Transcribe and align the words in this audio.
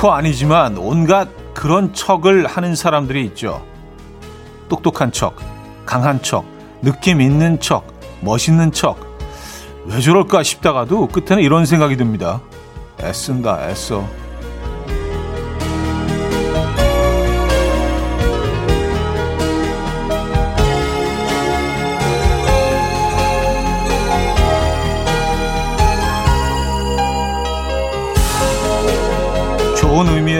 별거 0.00 0.12
아니지만 0.14 0.78
온갖 0.78 1.28
그런 1.52 1.92
척을 1.92 2.46
하는 2.46 2.74
사람들이 2.74 3.22
있죠. 3.26 3.62
똑똑한 4.70 5.12
척, 5.12 5.36
강한 5.84 6.22
척, 6.22 6.46
느낌 6.80 7.20
있는 7.20 7.60
척, 7.60 7.86
멋있는 8.22 8.72
척. 8.72 8.98
왜 9.84 10.00
저럴까 10.00 10.42
싶다가도 10.42 11.08
끝에는 11.08 11.42
이런 11.42 11.66
생각이 11.66 11.98
듭니다. 11.98 12.40
애쓴다, 12.98 13.68
애써. 13.68 14.08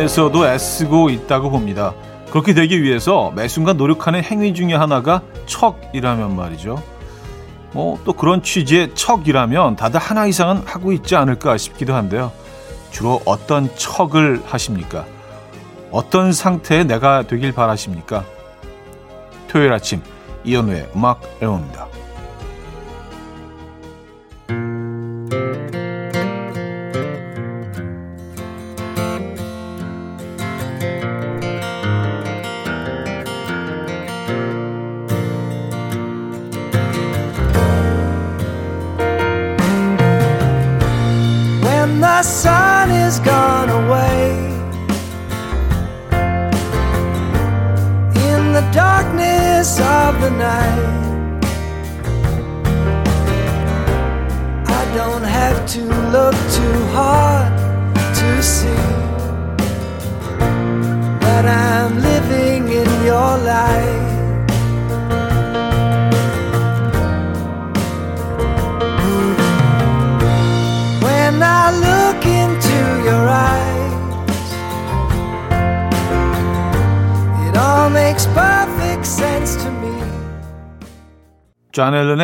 의미에서도 0.01 0.49
애쓰고 0.49 1.11
있다고 1.11 1.51
봅니다. 1.51 1.93
그렇게 2.31 2.55
되기 2.55 2.83
위해서 2.83 3.33
매 3.35 3.49
순간 3.49 3.77
노력하는 3.77 4.23
행위 4.23 4.55
중에 4.55 4.75
하나가 4.75 5.23
척이라면 5.47 6.37
말이죠. 6.37 6.83
뭐 7.73 7.99
또 8.05 8.13
그런 8.13 8.43
취지의 8.43 8.95
척이라면 8.95 9.77
다들 9.77 10.01
하나 10.01 10.27
이상은 10.27 10.63
하고 10.65 10.93
있지 10.93 11.17
않을까 11.17 11.57
싶기도 11.59 11.95
한데요. 11.95 12.33
주로 12.91 13.21
어떤 13.27 13.69
척을 13.77 14.43
하십니까? 14.47 15.05
어떤 15.91 16.33
상태의 16.33 16.87
내가 16.87 17.23
되길 17.27 17.53
바라십니까? 17.53 18.25
토요일 19.49 19.73
아침 19.73 20.03
이연우의 20.45 20.91
음악 20.97 21.21
앨범입니다. 21.43 21.90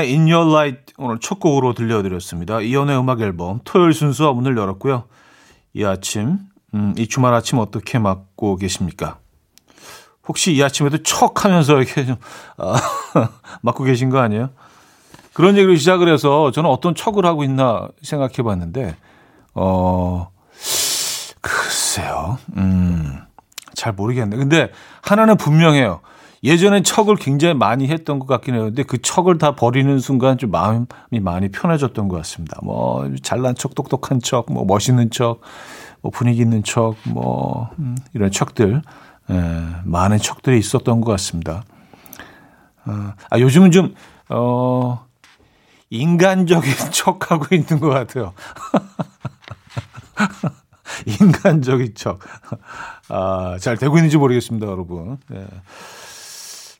존 0.07 0.09
앨런의 0.09 0.13
In 0.13 0.33
Your 0.33 0.51
Light 0.51 0.95
오늘 0.99 1.19
첫 1.19 1.41
곡으로 1.41 1.75
들려드렸습니다. 1.75 2.61
이현우의 2.61 2.99
음악 2.99 3.21
앨범 3.21 3.61
토요일 3.65 3.93
순서 3.93 4.33
문을 4.33 4.57
열었고요. 4.57 5.05
이 5.75 5.85
아침, 5.85 6.39
음, 6.75 6.95
이 6.97 7.09
주말 7.09 7.35
아침 7.35 7.59
어떻게 7.59 7.99
맞고 7.99 8.57
계십니까? 8.57 9.19
혹시 10.27 10.53
이 10.55 10.63
아침에도 10.63 11.03
척 11.03 11.45
하면서 11.45 11.77
이렇게 11.77 12.07
좀, 12.07 12.17
아, 12.57 12.77
맞고 13.63 13.85
계신 13.85 14.11
거 14.11 14.19
아니에요? 14.19 14.51
그런 15.33 15.57
얘기를 15.57 15.77
시작을 15.77 16.13
해서 16.13 16.51
저는 16.51 16.71
어떤 16.71 16.95
척을 16.95 17.27
하고 17.27 17.45
있나 17.45 17.89
생각해 18.03 18.37
봤는데, 18.43 18.97
어, 19.55 20.31
글쎄요. 21.41 22.39
음, 22.57 23.21
잘 23.75 23.93
모르겠네. 23.93 24.37
근데 24.37 24.71
하나는 25.03 25.37
분명해요. 25.37 26.01
예전엔 26.45 26.85
척을 26.85 27.17
굉장히 27.17 27.55
많이 27.55 27.89
했던 27.89 28.19
것 28.19 28.27
같긴 28.27 28.55
해요. 28.55 28.65
근데 28.65 28.83
그 28.83 29.01
척을 29.01 29.39
다 29.39 29.57
버리는 29.57 29.99
순간 29.99 30.39
좀 30.39 30.51
마음이 30.51 30.87
많이 31.21 31.51
편해졌던 31.51 32.09
것 32.09 32.17
같습니다. 32.19 32.59
뭐, 32.63 33.11
잘난 33.23 33.55
척, 33.55 33.75
똑똑한 33.75 34.21
척, 34.21 34.53
뭐, 34.53 34.65
멋있는 34.65 35.11
척, 35.11 35.41
뭐, 36.03 36.13
분위기 36.13 36.43
있는 36.43 36.63
척, 36.63 36.97
뭐, 37.05 37.71
음, 37.79 37.97
이런 38.15 38.31
척들, 38.31 38.83
에, 39.31 39.35
많은 39.85 40.19
척들이 40.19 40.59
있었던 40.59 41.01
것 41.01 41.11
같습니다. 41.13 41.65
어, 42.87 43.13
아, 43.31 43.39
요즘은 43.39 43.71
좀, 43.71 43.95
어, 44.29 45.05
인간적인 45.91 46.71
척하고 46.93 47.55
있는 47.55 47.81
것 47.81 47.89
같아요. 47.89 48.35
인간적인 51.21 51.95
척. 51.95 52.21
아, 53.09 53.57
잘 53.61 53.77
되고 53.77 53.97
있는지 53.97 54.17
모르겠습니다, 54.17 54.67
여러분. 54.67 55.19
네. 55.29 55.47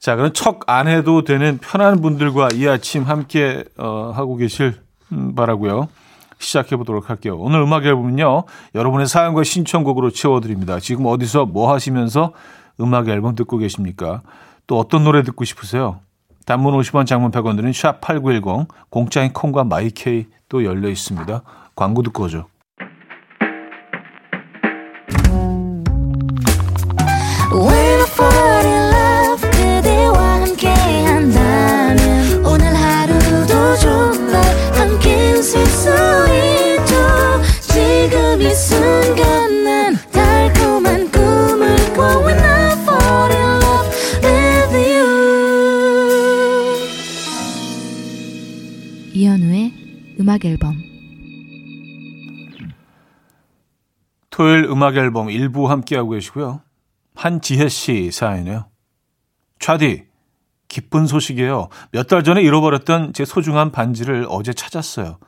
자, 0.07 0.15
그럼 0.15 0.33
척 0.33 0.71
안 0.71 0.87
해도 0.87 1.25
되는 1.25 1.59
편한 1.59 2.01
분들과 2.01 2.51
이 2.55 2.69
아침 2.69 3.03
함께 3.03 3.65
어, 3.77 4.13
하고 4.15 4.37
계실 4.37 4.77
음, 5.11 5.35
바라고요. 5.35 5.89
시작해 6.39 6.77
보도록 6.77 7.11
할게요. 7.11 7.37
오늘 7.41 7.61
음악 7.61 7.85
앨범은요. 7.85 8.45
여러분의 8.77 9.09
사연과 9.09 9.43
신청곡으로 9.43 10.11
채워 10.11 10.39
드립니다. 10.39 10.79
지금 10.79 11.07
어디서 11.07 11.47
뭐 11.47 11.73
하시면서 11.73 12.35
음악 12.81 13.09
앨범 13.09 13.35
듣고 13.35 13.59
계십니까? 13.59 14.23
또 14.69 14.79
어떤 14.79 15.03
노래 15.03 15.25
듣고 15.25 15.45
싶으세요? 15.45 15.99
단문 16.45 16.79
50원, 16.79 17.05
장문 17.05 17.33
100원 17.33 17.57
드는 17.57 17.73
샵8910 17.73 18.69
공짜인 18.91 19.33
콩과 19.33 19.65
마이케이 19.65 20.27
또 20.49 20.65
열려 20.65 20.89
있습니다. 20.89 21.43
광고 21.75 22.03
듣고 22.05 22.27
오죠. 22.27 22.47
순간 38.57 39.65
난 39.65 39.95
달콤한 40.11 41.11
꿈을 41.13 41.77
꿔 41.95 42.25
When 42.25 42.39
I 42.39 42.73
fall 42.73 43.33
in 43.33 43.63
love 43.63 43.91
with 44.23 44.77
you 44.77 45.07
이현우의 49.13 50.17
음악 50.21 50.45
앨범 50.45 50.83
토요일 54.31 54.65
음악 54.65 54.97
앨범 54.97 55.31
일부 55.31 55.71
함께하고 55.71 56.11
계시고요. 56.11 56.61
한지혜 57.15 57.69
씨 57.71 58.11
사연이에요. 58.11 58.67
차디, 59.59 60.05
기쁜 60.69 61.07
소식이에요. 61.07 61.69
몇 61.93 62.07
달 62.09 62.23
전에 62.23 62.43
잃어버렸던 62.43 63.15
제 63.15 63.25
소중한 63.25 63.73
반지를 63.73 64.27
어제 64.29 64.53
찾았어요. 64.53 65.19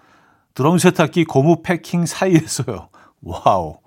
드럼 0.53 0.77
세탁기 0.77 1.25
고무 1.25 1.63
패킹 1.63 2.05
사이에서요. 2.05 2.91
와우. 3.23 3.79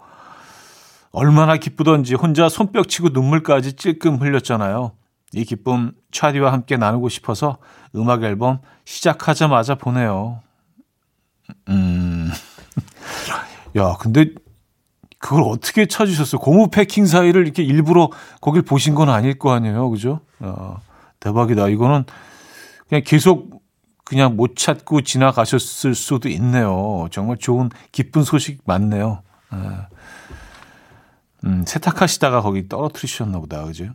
얼마나 1.11 1.57
기쁘던지 1.57 2.15
혼자 2.15 2.47
손뼉 2.47 2.87
치고 2.87 3.09
눈물까지 3.09 3.73
찔끔 3.73 4.17
흘렸잖아요. 4.17 4.93
이 5.33 5.45
기쁨 5.45 5.93
차디와 6.11 6.51
함께 6.51 6.77
나누고 6.77 7.09
싶어서 7.09 7.57
음악 7.95 8.23
앨범 8.23 8.59
시작하자마자 8.85 9.75
보내요. 9.75 10.41
음. 11.69 12.29
야, 13.77 13.95
근데 13.99 14.33
그걸 15.19 15.43
어떻게 15.43 15.85
찾으셨어요? 15.85 16.39
고무 16.39 16.69
패킹 16.69 17.05
사이를 17.05 17.43
이렇게 17.43 17.63
일부러 17.63 18.09
거길 18.41 18.63
보신 18.63 18.95
건 18.95 19.09
아닐 19.09 19.37
거 19.37 19.51
아니에요. 19.53 19.89
그죠? 19.89 20.21
야, 20.43 20.77
대박이다. 21.19 21.67
이거는 21.69 22.05
그냥 22.89 23.03
계속 23.05 23.60
그냥 24.11 24.35
못 24.35 24.57
찾고 24.57 25.03
지나가셨을 25.03 25.95
수도 25.95 26.27
있네요. 26.27 27.07
정말 27.11 27.37
좋은 27.37 27.69
기쁜 27.93 28.23
소식 28.23 28.59
맞네요. 28.65 29.23
예. 29.53 29.57
음, 31.45 31.63
세탁하시다가 31.65 32.41
거기 32.41 32.67
떨어뜨리셨나 32.67 33.39
보다. 33.39 33.63
그죠? 33.63 33.85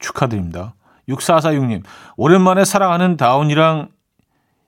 축하드립니다. 0.00 0.74
6446님, 1.08 1.82
오랜만에 2.18 2.66
사랑하는 2.66 3.16
다운이랑 3.16 3.88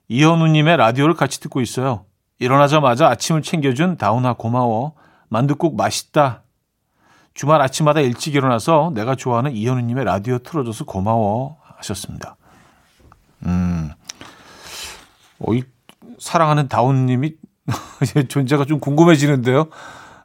이현우님의 0.07 0.77
라디오를 0.77 1.13
같이 1.13 1.39
듣고 1.41 1.61
있어요. 1.61 2.05
일어나자마자 2.39 3.07
아침을 3.09 3.43
챙겨준 3.43 3.97
다운아 3.97 4.33
고마워. 4.33 4.95
만두국 5.29 5.75
맛있다. 5.75 6.41
주말 7.35 7.61
아침마다 7.61 7.99
일찍 7.99 8.33
일어나서 8.33 8.93
내가 8.95 9.13
좋아하는 9.13 9.51
이현우님의 9.51 10.05
라디오 10.05 10.39
틀어줘서 10.39 10.85
고마워 10.85 11.57
하셨습니다. 11.77 12.35
음, 13.45 13.91
어, 15.45 15.53
이 15.53 15.63
사랑하는 16.19 16.67
다운님이 16.67 17.35
존재가 18.29 18.65
좀 18.65 18.79
궁금해지는데요. 18.79 19.67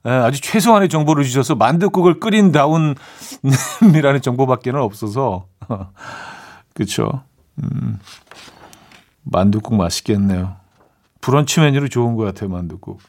예, 0.07 0.11
아주 0.11 0.41
최소한의 0.41 0.89
정보를 0.89 1.25
주셔서 1.25 1.55
만둣국을 1.57 2.21
끓인 2.21 2.53
다운이라는 2.53 4.23
정보밖에는 4.23 4.81
없어서 4.81 5.47
그렇죠. 6.75 7.23
음, 7.59 7.99
만둣국 9.25 9.75
맛있겠네요. 9.75 10.57
브런치 11.21 11.61
메뉴로 11.61 11.89
좋은 11.89 12.17
것 12.17 12.25
같아요, 12.25 12.49
만둣국. 12.49 13.01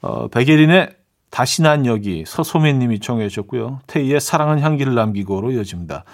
어, 0.00 0.28
백예린의 0.28 0.96
다시 1.30 1.62
난 1.62 1.84
여기 1.84 2.24
서소민 2.26 2.78
님이 2.78 3.00
청해 3.00 3.28
주셨고요. 3.28 3.80
태희의 3.86 4.20
사랑은 4.20 4.60
향기를 4.60 4.94
남기고로 4.94 5.50
이어집니다. 5.52 6.04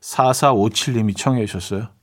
4457님이 0.00 1.16
청해 1.16 1.46
주셨어요. 1.46 1.93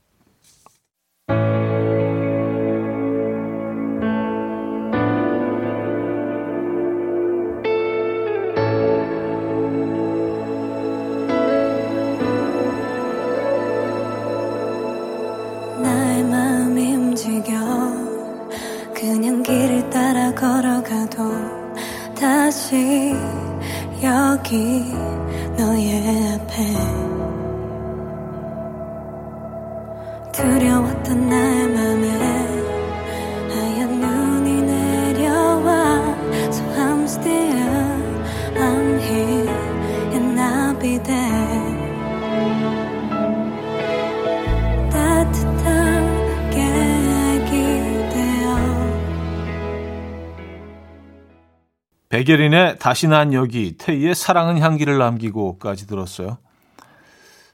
백예린의 52.12 52.78
다시 52.78 53.08
난 53.08 53.32
여기, 53.32 53.78
태희의 53.78 54.14
사랑은 54.14 54.58
향기를 54.58 54.98
남기고까지 54.98 55.86
들었어요. 55.86 56.36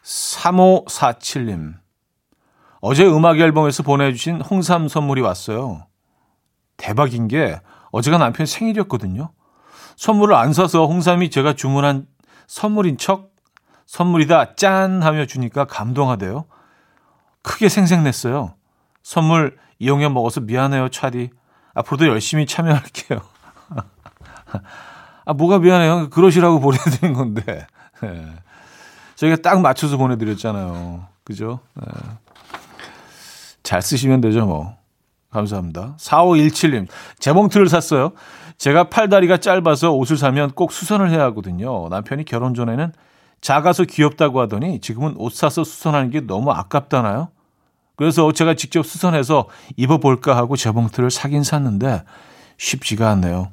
3547님. 0.02 1.75
어제 2.81 3.06
음악 3.06 3.38
앨범에서 3.38 3.84
보내주신 3.84 4.40
홍삼 4.40 4.88
선물이 4.88 5.20
왔어요. 5.20 5.87
대박인 6.76 7.28
게 7.28 7.60
어제가 7.93 8.19
남편 8.19 8.46
생일이었거든요. 8.46 9.31
선물을 9.94 10.34
안 10.34 10.52
사서 10.52 10.87
홍삼이 10.87 11.31
제가 11.31 11.52
주문한 11.52 12.08
선물인 12.49 12.99
척 12.99 13.31
선물이다 13.87 14.56
짠 14.56 15.05
하며 15.05 15.26
주니까 15.26 15.66
감동하대요. 15.66 16.46
크게 17.43 17.69
생색냈어요. 17.69 18.56
선물 19.05 19.56
이용해 19.78 20.08
먹어서 20.08 20.40
미안해요, 20.40 20.88
차디. 20.88 21.31
앞으로도 21.75 22.08
열심히 22.08 22.44
참여할게요. 22.44 23.38
아, 25.24 25.32
뭐가 25.34 25.58
미안해요. 25.58 26.10
그러시라고 26.10 26.60
보내드린 26.60 27.12
건데. 27.12 27.66
예. 28.04 28.26
저희가 29.16 29.36
딱 29.42 29.60
맞춰서 29.60 29.96
보내드렸잖아요. 29.96 31.06
그죠? 31.24 31.60
예. 31.80 31.84
잘 33.62 33.82
쓰시면 33.82 34.20
되죠, 34.20 34.46
뭐. 34.46 34.76
감사합니다. 35.30 35.94
4517님, 35.98 36.86
재봉틀을 37.18 37.68
샀어요. 37.68 38.12
제가 38.56 38.84
팔다리가 38.88 39.36
짧아서 39.36 39.92
옷을 39.92 40.16
사면 40.16 40.50
꼭 40.52 40.72
수선을 40.72 41.10
해야 41.10 41.22
하거든요. 41.24 41.88
남편이 41.88 42.24
결혼 42.24 42.54
전에는 42.54 42.92
작아서 43.40 43.84
귀엽다고 43.84 44.40
하더니 44.40 44.80
지금은 44.80 45.14
옷 45.16 45.32
사서 45.32 45.64
수선하는 45.64 46.10
게 46.10 46.20
너무 46.20 46.50
아깝다나요? 46.50 47.28
그래서 47.94 48.32
제가 48.32 48.54
직접 48.54 48.86
수선해서 48.86 49.48
입어볼까 49.76 50.36
하고 50.36 50.56
재봉틀을 50.56 51.10
사긴 51.10 51.42
샀는데 51.44 52.04
쉽지가 52.56 53.10
않네요. 53.10 53.50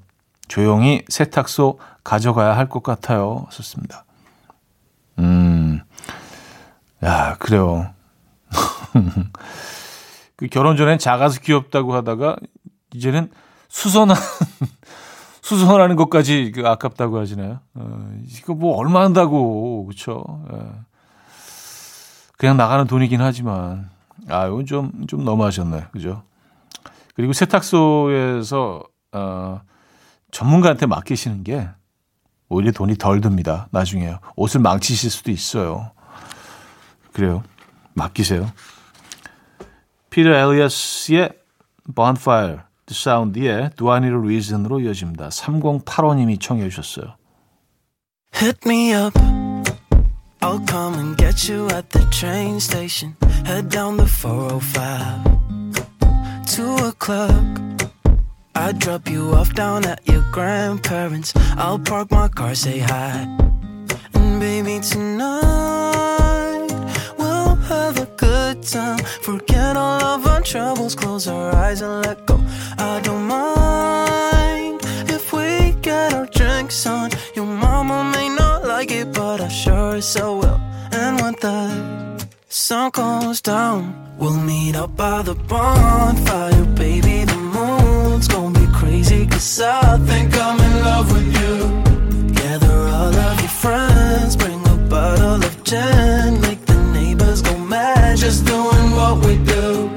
조용히 0.47 1.03
세탁소 1.07 1.79
가져가야 2.03 2.55
할 2.55 2.69
것 2.69 2.83
같아요. 2.83 3.47
썼습니다. 3.51 4.05
음, 5.19 5.81
야, 7.03 7.35
그래요. 7.39 7.91
그 10.35 10.47
결혼 10.47 10.75
전엔 10.77 10.99
작아서 10.99 11.39
귀엽다고 11.39 11.93
하다가 11.93 12.35
이제는 12.93 13.31
수선한 13.69 14.15
수선하는 15.41 15.95
것까지 15.95 16.51
그 16.53 16.67
아깝다고 16.67 17.19
하시나요? 17.19 17.59
어, 17.75 18.11
이거 18.27 18.53
뭐 18.53 18.75
얼마 18.77 19.01
한다고 19.03 19.85
그렇죠? 19.85 20.43
예. 20.51 20.57
그냥 22.37 22.57
나가는 22.57 22.85
돈이긴 22.85 23.21
하지만 23.21 23.89
아 24.27 24.47
이건 24.47 24.65
좀좀 24.65 25.07
좀 25.07 25.23
너무하셨네, 25.23 25.87
그죠? 25.91 26.23
그리고 27.15 27.31
세탁소에서 27.33 28.83
어, 29.13 29.61
전문가한테 30.35 30.85
맡기시는 30.85 31.45
게 31.45 31.69
오히려 32.49 32.73
돈이 32.73 32.97
덜 32.97 33.21
듭니다. 33.21 33.69
나중에 33.71 34.15
옷을 34.35 34.59
망치실 34.59 35.09
수도 35.09 35.31
있어요. 35.31 35.91
그래요. 37.13 37.41
맡기세요. 37.93 38.51
피터 40.09 40.29
엘리어스의 40.29 41.29
Bonfire, 41.95 42.57
The 42.85 42.91
Sound의 42.91 43.47
a 43.47 43.69
Reason으로 43.79 44.81
이어집니다. 44.81 45.29
3085님이 45.29 46.41
청해 46.41 46.67
주셨어요. 46.69 47.15
Hit 48.35 48.59
me 48.65 48.93
up. 48.93 49.17
I'll 50.41 50.61
come 50.67 50.99
and 50.99 51.15
get 51.17 51.49
you 51.49 51.65
at 51.71 51.87
the 51.91 52.05
train 52.09 52.57
station. 52.57 53.15
Head 53.45 53.69
down 53.69 53.95
the 53.95 54.05
405. 54.05 55.23
Two 56.45 56.75
o'clock. 56.85 57.94
I 58.55 58.71
drop 58.71 59.09
you 59.09 59.33
off 59.33 59.53
down 59.53 59.85
at 59.85 59.99
your 60.07 60.23
grandparents. 60.31 61.33
I'll 61.57 61.77
park 61.77 62.09
my 62.09 62.29
car, 62.29 62.55
say 62.55 62.79
hi. 62.79 63.27
And 64.13 64.39
baby, 64.39 64.79
tonight 64.79 65.41
we'll 67.17 67.55
have 67.55 67.97
a 67.97 68.05
good 68.17 68.63
time. 68.63 68.99
Forget 69.21 69.75
all 69.75 70.01
of 70.01 70.25
our 70.25 70.41
troubles, 70.41 70.95
close 70.95 71.27
our 71.27 71.53
eyes 71.53 71.81
and 71.81 72.05
let 72.05 72.25
go. 72.25 72.39
I 72.77 73.01
don't 73.01 73.27
mind 73.27 74.79
if 75.09 75.33
we 75.33 75.73
get 75.81 76.13
our 76.13 76.27
drinks 76.27 76.85
on. 76.85 77.11
Your 77.35 77.45
mama 77.45 78.09
may 78.15 78.29
not 78.29 78.65
like 78.65 78.89
it, 78.89 79.11
but 79.13 79.41
I 79.41 79.49
sure 79.49 79.99
so 80.01 80.37
will. 80.37 80.61
And 80.91 81.19
when 81.21 81.35
the 81.41 82.25
sun 82.47 82.91
goes 82.91 83.41
down, 83.41 83.93
we'll 84.17 84.37
meet 84.37 84.77
up 84.77 84.95
by 84.95 85.23
the 85.23 85.35
bonfire, 85.35 86.65
baby. 86.75 87.25
The 87.25 87.44
cause 89.35 89.61
I 89.61 89.97
think 90.07 90.31
I'm 90.37 90.59
in 90.59 90.75
love 90.83 91.11
with 91.11 91.29
you. 91.39 91.53
Gather 92.39 92.77
all 92.97 93.15
of 93.29 93.35
your 93.43 93.55
friends, 93.63 94.35
bring 94.37 94.59
a 94.65 94.77
bottle 94.89 95.43
of 95.43 95.63
gin, 95.63 96.39
make 96.41 96.65
the 96.65 96.77
neighbors 96.93 97.41
go 97.41 97.57
mad, 97.57 98.17
just 98.17 98.45
doing 98.45 98.87
what 98.95 99.15
we 99.25 99.35
do. 99.43 99.91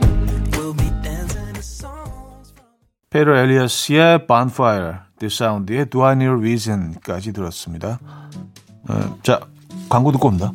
We'll 0.54 0.74
be 0.74 0.90
dancing 1.06 1.54
to 1.54 1.62
songs 1.62 2.50
from 2.54 2.66
페로 3.10 3.36
엘리어스의 3.36 4.26
Bonfire, 4.26 5.06
The 5.20 5.30
Sound의 5.30 5.86
Do 5.90 6.02
I 6.02 6.14
Need 6.14 6.30
a 6.30 6.34
Reason까지 6.34 7.32
들었습니다. 7.32 8.00
어, 8.88 9.18
자, 9.22 9.40
광고 9.88 10.10
듣고 10.12 10.28
옵니다. 10.28 10.52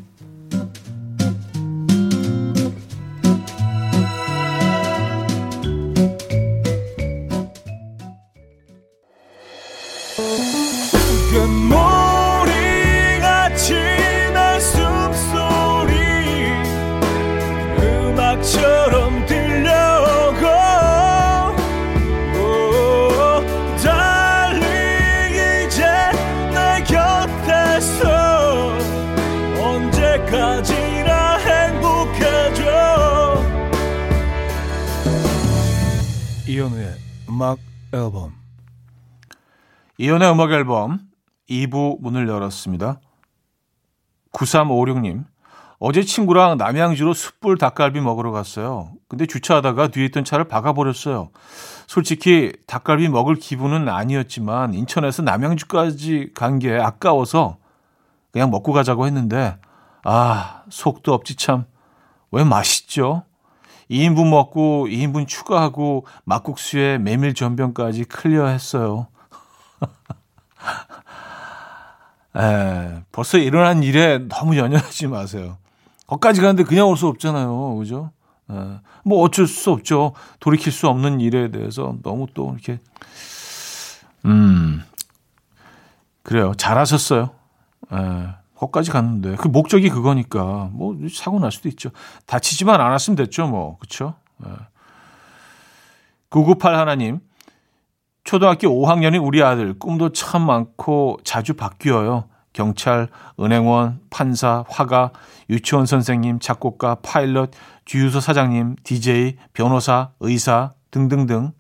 이현우의 36.64 36.96
음악 37.30 37.60
앨범 37.92 38.32
이현우의 39.98 40.32
음악 40.32 40.52
앨범 40.54 41.00
2부 41.50 41.98
문을 42.00 42.30
열었습니다. 42.30 43.02
9356님 44.32 45.26
어제 45.80 46.04
친구랑 46.04 46.58
남양주로 46.58 47.14
숯불 47.14 47.58
닭갈비 47.58 48.00
먹으러 48.00 48.32
갔어요. 48.32 48.94
근데 49.10 49.26
주차하다가 49.26 49.90
뒤에 49.90 50.06
있던 50.06 50.24
차를 50.24 50.48
박아버렸어요. 50.48 51.32
솔직히 51.86 52.54
닭갈비 52.66 53.10
먹을 53.10 53.36
기분은 53.36 53.90
아니었지만 53.90 54.74
인천에서 54.74 55.22
남양주까지 55.22 56.32
간 56.34 56.60
게 56.60 56.74
아까워서 56.80 57.58
그냥 58.32 58.50
먹고 58.52 58.72
가자고 58.72 59.06
했는데 59.06 59.58
아 60.06 60.64
속도 60.70 61.14
없지 61.14 61.36
참. 61.36 61.66
왜 62.32 62.46
맛있죠? 62.46 63.24
2인분 63.94 64.30
먹고 64.30 64.88
2인분 64.88 65.28
추가하고 65.28 66.06
막국수에 66.26 66.98
메밀 66.98 67.34
전병까지 67.34 68.06
클리어했어요. 68.06 69.08
에, 72.36 73.04
벌써 73.12 73.38
일어난 73.38 73.84
일에 73.84 74.20
너무 74.28 74.58
연연하지 74.58 75.08
마세요. 75.08 75.58
거기까지 76.08 76.42
가는데 76.42 76.64
그냥 76.64 76.88
올 76.88 76.98
수 76.98 77.08
없잖아요. 77.08 77.76
그죠? 77.78 78.12
에, 78.50 78.56
뭐 79.06 79.22
어쩔 79.22 79.46
수 79.48 79.72
없죠. 79.72 80.14
돌이킬 80.40 80.72
수 80.72 80.88
없는 80.88 81.22
일에 81.22 81.52
대해서 81.52 81.96
너무 82.02 82.26
또 82.34 82.52
이렇게, 82.54 82.80
음, 84.26 84.84
그래요. 86.24 86.54
잘하셨어요. 86.58 87.30
에, 87.92 87.96
거기까지 88.66 88.92
갔는데. 88.92 89.36
그 89.36 89.48
목적이 89.48 89.90
그거니까. 89.90 90.70
뭐, 90.72 90.96
사고 91.12 91.40
날 91.40 91.52
수도 91.52 91.70
있죠. 91.70 91.90
다치지만 92.26 92.80
않았으면 92.82 93.16
됐죠, 93.16 93.48
뭐. 93.48 93.78
그쵸? 93.80 94.16
에. 94.46 94.50
998 96.30 96.76
하나님. 96.76 97.20
초등학교 98.24 98.70
5학년인 98.70 99.26
우리 99.26 99.44
아들 99.44 99.78
꿈도 99.78 100.12
참 100.14 100.44
많고 100.44 101.20
자주 101.24 101.56
바뀌어요. 101.56 102.26
경찰, 102.54 103.10
은행원, 103.40 104.00
판사, 104.10 104.64
화가, 104.70 105.12
유치원 105.50 105.86
선생님, 105.86 106.40
작곡가, 106.40 106.96
파일럿, 106.96 107.52
주유소 107.86 108.20
사장님, 108.20 108.78
DJ, 108.84 109.38
변호사, 109.54 110.12
의사 110.20 110.72
등등등. 110.92 111.52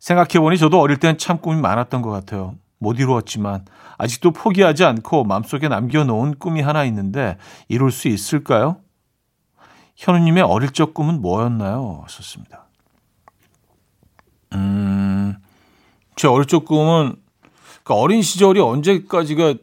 생각해보니 0.00 0.58
저도 0.58 0.80
어릴 0.80 0.98
땐 0.98 1.16
참 1.16 1.38
꿈이 1.38 1.60
많았던 1.60 2.02
것 2.02 2.10
같아요. 2.10 2.54
못 2.78 2.98
이루었지만 2.98 3.64
아직도 3.98 4.32
포기하지 4.32 4.84
않고 4.84 5.24
마음속에 5.24 5.68
남겨놓은 5.68 6.38
꿈이 6.38 6.60
하나 6.60 6.84
있는데 6.84 7.38
이룰 7.68 7.90
수 7.90 8.08
있을까요? 8.08 8.78
현우님의 9.96 10.42
어릴 10.42 10.70
적 10.72 10.92
꿈은 10.92 11.22
뭐였나요? 11.22 12.04
썼습니다. 12.08 12.66
음, 14.52 15.36
제 16.16 16.28
어릴 16.28 16.46
적 16.46 16.64
꿈은 16.64 17.16
그 17.82 17.94
어린 17.94 18.20
시절이 18.22 18.60
언제까지가 18.60 19.54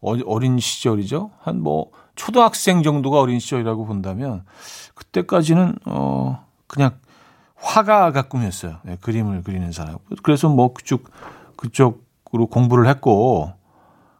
어, 0.00 0.38
린 0.38 0.58
시절이죠? 0.58 1.30
한 1.40 1.60
뭐 1.60 1.90
초등학생 2.16 2.82
정도가 2.82 3.20
어린 3.20 3.38
시절이라고 3.38 3.86
본다면 3.86 4.44
그때까지는 4.94 5.76
어 5.86 6.44
그냥 6.66 6.98
화가가 7.56 8.28
꿈이었어요. 8.28 8.78
네, 8.84 8.96
그림을 9.00 9.42
그리는 9.42 9.72
사람. 9.72 9.96
그래서 10.22 10.48
뭐 10.48 10.72
그쪽 10.72 11.10
그쪽 11.56 12.03
으로 12.34 12.46
공부를 12.48 12.88
했고 12.88 13.52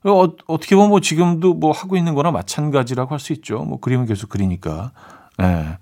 어, 0.04 0.28
어떻게 0.47 0.76
보면 0.76 0.90
뭐 0.90 1.00
지금도 1.00 1.54
뭐 1.54 1.73
하고 1.73 1.97
있는 1.97 2.14
거나 2.14 2.30
마찬가지라고 2.30 3.12
할 3.12 3.18
수 3.18 3.33
있죠. 3.33 3.59
뭐 3.64 3.80
그림을 3.80 4.06
계속 4.06 4.28
그리니까. 4.28 4.92
예. 5.40 5.47
네. 5.47 5.78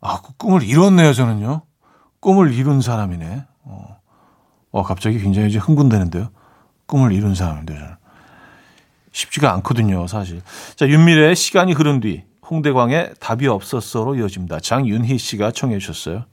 아, 0.00 0.20
그 0.22 0.32
꿈을 0.36 0.62
이뤘네요, 0.64 1.12
저는요. 1.12 1.62
꿈을 2.18 2.52
이룬 2.52 2.80
사람이네. 2.80 3.44
어, 3.64 3.96
어 4.72 4.82
갑자기 4.82 5.20
굉장히 5.20 5.48
이제 5.48 5.58
흥분되는데요. 5.58 6.30
꿈을 6.86 7.12
이룬 7.12 7.34
사람인데 7.34 7.74
저는. 7.74 7.88
쉽지가 9.12 9.52
않거든요, 9.54 10.06
사실. 10.06 10.42
자, 10.74 10.88
윤미래의 10.88 11.36
시간이 11.36 11.74
흐른 11.74 12.00
뒤 12.00 12.24
홍대광의 12.50 13.14
답이 13.20 13.46
없었어로 13.46 14.16
이어집니다. 14.16 14.60
장윤희 14.60 15.18
씨가 15.18 15.52
청해 15.52 15.78
주셨어요. 15.78 16.24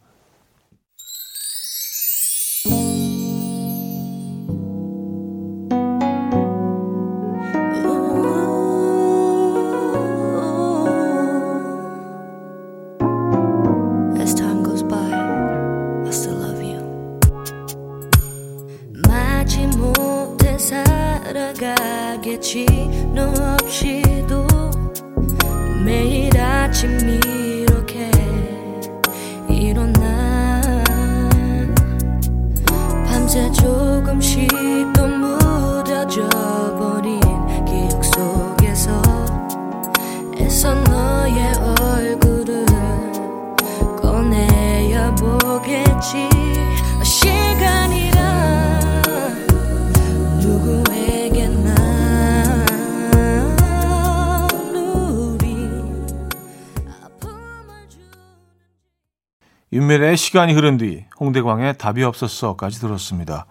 윤미래의 59.79 60.17
시간이 60.17 60.51
흐른 60.51 60.75
뒤 60.75 61.05
홍대광의 61.21 61.77
답이 61.77 62.03
없었어까지 62.03 62.81
들었습니다. 62.81 63.45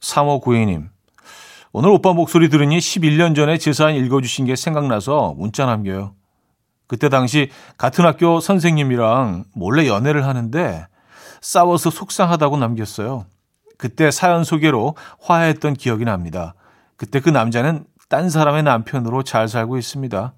3592님. 0.00 0.90
오늘 1.72 1.88
오빠 1.88 2.12
목소리 2.12 2.50
들으니 2.50 2.76
11년 2.76 3.34
전에 3.34 3.56
제 3.56 3.72
사연 3.72 3.94
읽어주신 3.94 4.44
게 4.44 4.54
생각나서 4.54 5.32
문자 5.38 5.64
남겨요. 5.64 6.14
그때 6.86 7.08
당시 7.08 7.50
같은 7.78 8.04
학교 8.04 8.38
선생님이랑 8.38 9.44
몰래 9.54 9.88
연애를 9.88 10.26
하는데 10.26 10.86
싸워서 11.40 11.88
속상하다고 11.88 12.58
남겼어요. 12.58 13.24
그때 13.78 14.10
사연 14.10 14.44
소개로 14.44 14.94
화해했던 15.22 15.72
기억이 15.72 16.04
납니다. 16.04 16.52
그때 16.96 17.20
그 17.20 17.30
남자는 17.30 17.86
딴 18.10 18.28
사람의 18.28 18.62
남편으로 18.64 19.22
잘 19.22 19.48
살고 19.48 19.78
있습니다. 19.78 20.34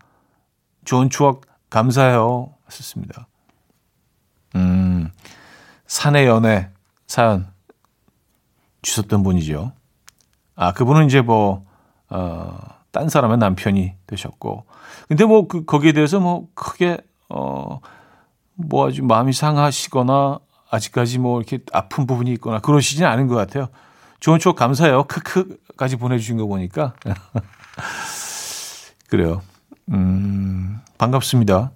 좋은 0.85 1.11
추억 1.11 1.41
감사해요. 1.71 2.55
하셨습니다. 2.67 3.27
음, 4.55 5.11
사내 5.87 6.27
연애 6.27 6.71
사연 7.07 7.47
주셨던 8.83 9.23
분이죠. 9.23 9.73
아, 10.57 10.73
그분은 10.73 11.07
이제 11.07 11.21
뭐, 11.21 11.65
어, 12.11 12.59
딴 12.91 13.09
사람의 13.09 13.39
남편이 13.39 13.95
되셨고. 14.07 14.65
근데 15.09 15.25
뭐, 15.25 15.49
그, 15.49 15.65
거기에 15.65 15.93
대해서 15.93 16.21
뭐, 16.21 16.49
크게, 16.55 16.99
어, 17.29 17.81
뭐 18.55 18.89
아주 18.89 19.03
마음이 19.03 19.33
상하시거나, 19.33 20.39
아직까지 20.71 21.19
뭐 21.19 21.41
이렇게 21.41 21.61
아픈 21.73 22.07
부분이 22.07 22.33
있거나 22.35 22.59
그러시진 22.59 23.05
않은 23.05 23.29
것 23.29 23.37
같아요. 23.37 23.69
좋은 24.19 24.39
추억 24.39 24.57
감사해요. 24.57 25.05
크크까지 25.05 25.97
보내주신 25.97 26.37
거 26.37 26.47
보니까. 26.47 26.95
그래요. 29.09 29.43
음, 29.91 30.81
반갑습니다. 30.99 31.71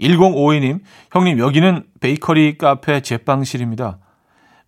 1052님, 0.00 0.80
형님, 1.10 1.38
여기는 1.38 1.84
베이커리 2.00 2.58
카페 2.58 3.00
제빵실입니다. 3.00 3.98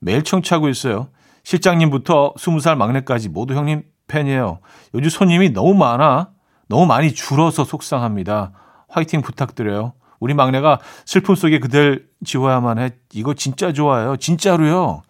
매일 0.00 0.23
청취하고 0.23 0.68
있어요. 0.68 1.08
실장님부터 1.42 2.35
20살 2.35 2.76
막내까지 2.76 3.28
모두 3.28 3.54
형님 3.54 3.82
팬이에요. 4.06 4.61
요즘 4.94 5.11
손님이 5.11 5.50
너무 5.50 5.75
많아. 5.75 6.30
너무 6.68 6.87
많이 6.87 7.12
줄어서 7.12 7.64
속상합니다. 7.64 8.52
화이팅 8.88 9.23
부탁드려요. 9.23 9.94
우리 10.20 10.35
막내가 10.35 10.78
슬픔 11.04 11.35
속에 11.35 11.58
그댈 11.58 12.06
지워야만 12.25 12.78
해. 12.78 12.90
이거 13.12 13.35
진짜 13.35 13.73
좋아요. 13.73 14.16
진짜로요. 14.16 15.02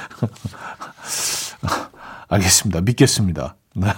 알겠습니다. 2.28 2.80
믿겠습니다. 2.80 3.56
네. 3.74 3.88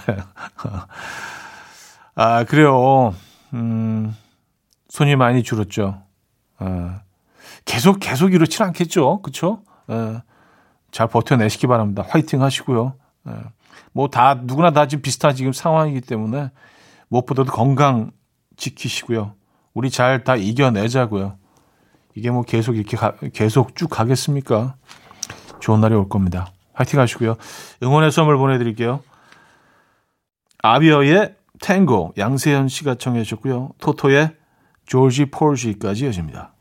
아, 2.15 2.43
그래요. 2.43 3.15
음, 3.53 4.15
손이 4.95 5.17
많이 5.17 5.43
줄었죠. 5.43 6.01
아, 6.57 7.01
계속, 7.65 7.99
계속 7.99 8.33
이렇진 8.33 8.63
않겠죠. 8.63 9.21
그쵸? 9.23 9.61
예, 9.89 10.21
잘 10.89 11.07
버텨내시기 11.07 11.67
바랍니다. 11.67 12.05
화이팅 12.07 12.41
하시고요. 12.41 12.95
예, 13.27 13.31
뭐다, 13.91 14.35
누구나 14.43 14.71
다 14.71 14.87
지금 14.87 15.01
비슷한 15.01 15.35
지금 15.35 15.51
상황이기 15.51 15.99
때문에 15.99 16.49
무엇보다도 17.09 17.51
건강 17.51 18.11
지키시고요. 18.55 19.33
우리 19.73 19.89
잘 19.89 20.23
다 20.23 20.37
이겨내자고요. 20.37 21.37
이게 22.15 22.31
뭐 22.31 22.43
계속 22.43 22.77
이렇게 22.77 22.95
가, 22.95 23.17
계속 23.33 23.75
쭉 23.75 23.89
가겠습니까? 23.89 24.77
좋은 25.59 25.81
날이 25.81 25.93
올 25.93 26.07
겁니다. 26.07 26.53
화이팅 26.71 27.01
하시고요. 27.01 27.35
응원의 27.83 28.13
선물 28.13 28.37
보내드릴게요. 28.37 29.01
아비어의 30.63 31.35
탱고 31.59 32.13
양세현 32.17 32.69
씨가 32.69 32.95
청해 32.95 33.23
주셨고요. 33.23 33.71
토토의 33.79 34.44
조지 34.85 35.25
폴시까지 35.25 36.05
이어집니다. 36.05 36.54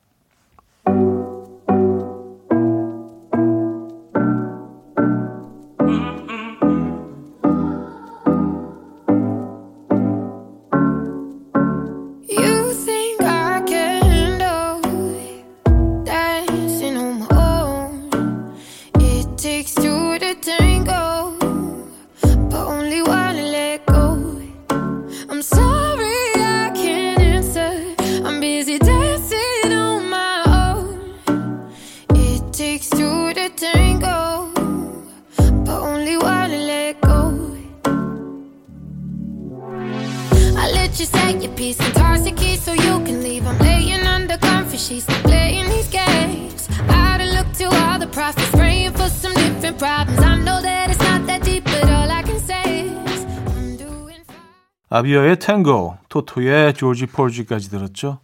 아비어의 55.05 55.37
탱고, 55.39 55.99
토토의 56.09 56.73
조지 56.75 57.07
폴지까지 57.07 57.69
들었죠. 57.69 58.21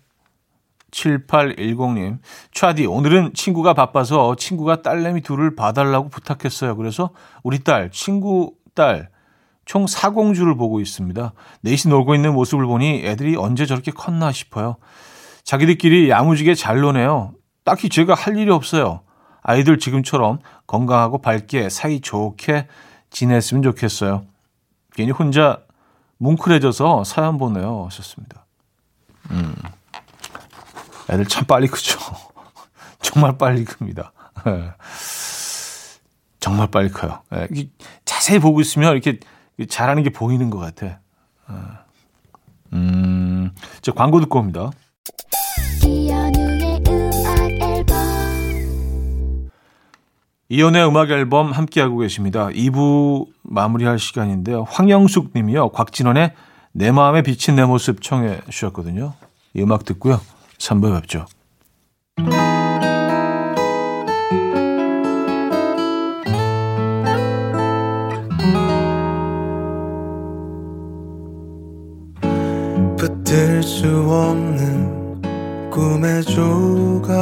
7810님, 0.91 2.19
차디, 2.53 2.87
오늘은 2.87 3.35
친구가 3.35 3.75
바빠서 3.75 4.35
친구가 4.35 4.83
딸내미 4.83 5.21
둘을 5.21 5.55
봐달라고 5.55 6.09
부탁했어요. 6.09 6.77
그래서 6.77 7.11
우리 7.43 7.63
딸, 7.63 7.91
친구 7.91 8.55
딸, 8.75 9.11
총 9.67 9.87
사공주를 9.87 10.57
보고 10.57 10.81
있습니다. 10.81 11.33
넷이 11.61 11.91
놀고 11.91 12.15
있는 12.15 12.33
모습을 12.33 12.67
보니 12.67 13.03
애들이 13.05 13.37
언제 13.37 13.67
저렇게 13.67 13.93
컸나 13.93 14.33
싶어요. 14.33 14.77
자기들끼리 15.45 16.09
야무지게 16.11 16.55
잘 16.55 16.81
노네요. 16.81 17.35
딱히 17.63 17.89
제가 17.89 18.15
할 18.15 18.37
일이 18.37 18.51
없어요. 18.51 19.03
아이들 19.43 19.79
지금처럼 19.79 20.39
건강하고 20.67 21.19
밝게 21.19 21.69
사이 21.69 22.01
좋게 22.01 22.67
지냈으면 23.11 23.63
좋겠어요. 23.63 24.23
괜히 24.95 25.13
혼자 25.13 25.61
뭉클해져서 26.21 27.05
사연 27.05 27.39
보내요. 27.39 27.87
하셨습니다. 27.87 28.45
음. 29.31 29.55
애들 31.09 31.25
참 31.27 31.45
빨리 31.47 31.67
크죠. 31.67 31.99
정말 33.01 33.37
빨리 33.39 33.65
큽니다. 33.65 34.13
예. 34.47 34.73
정말 36.39 36.69
빨리 36.71 36.91
커요. 36.91 37.23
예. 37.33 37.49
자세히 38.05 38.39
보고 38.39 38.61
있으면 38.61 38.93
이렇게 38.93 39.19
잘하는 39.69 40.03
게 40.03 40.11
보이는 40.11 40.51
것 40.51 40.59
같아. 40.59 40.87
예. 41.51 41.55
음, 42.75 43.53
저 43.81 43.93
광고 43.93 44.21
듣고 44.21 44.39
옵니다. 44.39 44.71
이연의 50.53 50.85
음악 50.89 51.11
앨범 51.11 51.53
함께하고 51.53 51.99
계십니다. 51.99 52.49
2부 52.49 53.29
마무리할 53.45 54.01
시간인데요. 54.01 54.65
황영숙 54.69 55.31
님이요. 55.35 55.69
곽진원의 55.69 56.33
내 56.73 56.91
마음에 56.91 57.23
비친 57.23 57.55
내 57.55 57.65
모습 57.65 58.03
청해 58.03 58.41
주셨거든요. 58.51 59.13
이 59.55 59.63
음악 59.63 59.85
듣고요. 59.85 60.21
3부에 60.59 61.01
뵙죠. 61.03 61.27
붙들 72.99 73.63
수 73.63 73.87
없는 73.87 75.21
꿈의 75.71 76.25
조각들은 76.25 77.21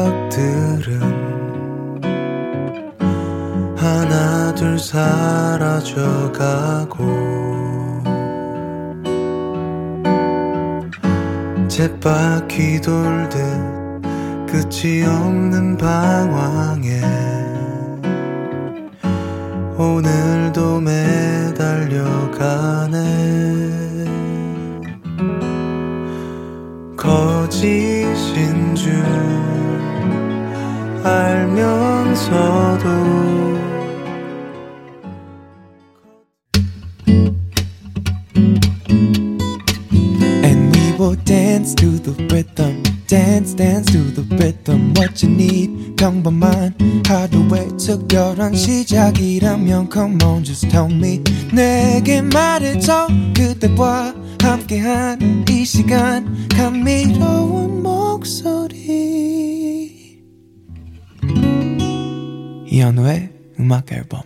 하나 3.78 4.52
둘 4.54 4.76
사라져가고. 4.78 5.78
쳇바퀴 11.68 12.80
돌듯 12.80 13.38
끝이 14.46 15.04
없는 15.04 15.76
방황에. 15.76 17.00
오늘도 19.78 20.80
매달려가네. 20.80 21.78
거짓인 26.96 28.74
줄 28.74 29.04
알면서도 31.04 32.18
dance 41.58 41.74
to 41.74 41.98
the 41.98 42.12
rhythm 42.32 42.84
dance 43.08 43.52
dance 43.52 43.90
to 43.90 43.98
the 44.14 44.22
rhythm 44.36 44.94
what 44.94 45.26
you 45.26 45.34
need 45.34 45.96
평범한 45.96 46.72
하루의 47.04 47.76
특별한 47.76 48.54
시작이라면 48.54 49.90
come 49.92 50.22
on 50.22 50.44
just 50.44 50.68
tell 50.68 50.88
me 50.88 51.20
내게 51.52 52.22
말해줘 52.22 53.08
그대와 53.36 54.14
함께한 54.40 55.46
이 55.50 55.64
시간 55.64 56.46
감미로운 56.48 57.82
목소리 57.82 59.18
이현우의 62.70 63.30
음악 63.58 63.90
앨범 63.90 64.22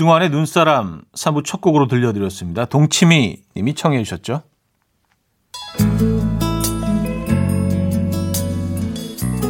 정승환의 0.00 0.30
눈사람 0.30 1.02
3부 1.14 1.44
첫 1.44 1.60
곡으로 1.60 1.86
들려드렸습니다. 1.86 2.64
동치미 2.64 3.36
님이 3.54 3.74
청해 3.74 4.02
주셨죠. 4.02 4.42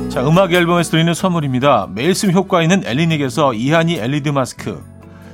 자, 0.09 0.27
음악 0.27 0.53
앨범에서 0.53 0.91
드리는 0.91 1.15
선물입니다. 1.15 1.87
매일 1.93 2.17
쓴 2.17 2.33
효과 2.33 2.63
있는 2.63 2.83
엘리닉에서 2.85 3.55
이하니 3.55 3.95
LED 3.95 4.33
마스크, 4.33 4.83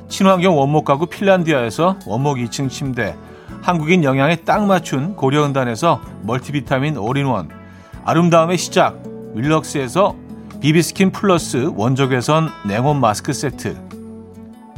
친환경 0.09 0.59
원목 0.59 0.85
가구 0.85 1.07
핀란디아에서 1.07 2.01
원목 2.05 2.37
2층 2.37 2.69
침대, 2.69 3.17
한국인 3.63 4.05
영양에 4.05 4.37
딱 4.37 4.67
맞춘 4.67 5.17
고려은단에서 5.17 6.03
멀티비타민 6.25 6.99
올인원, 6.99 7.49
아름다움의 8.05 8.59
시작 8.59 9.03
윌럭스에서 9.35 10.15
비비스킨 10.61 11.11
플러스 11.11 11.71
원적외선 11.75 12.51
냉온 12.67 13.01
마스크 13.01 13.33
세트, 13.33 13.86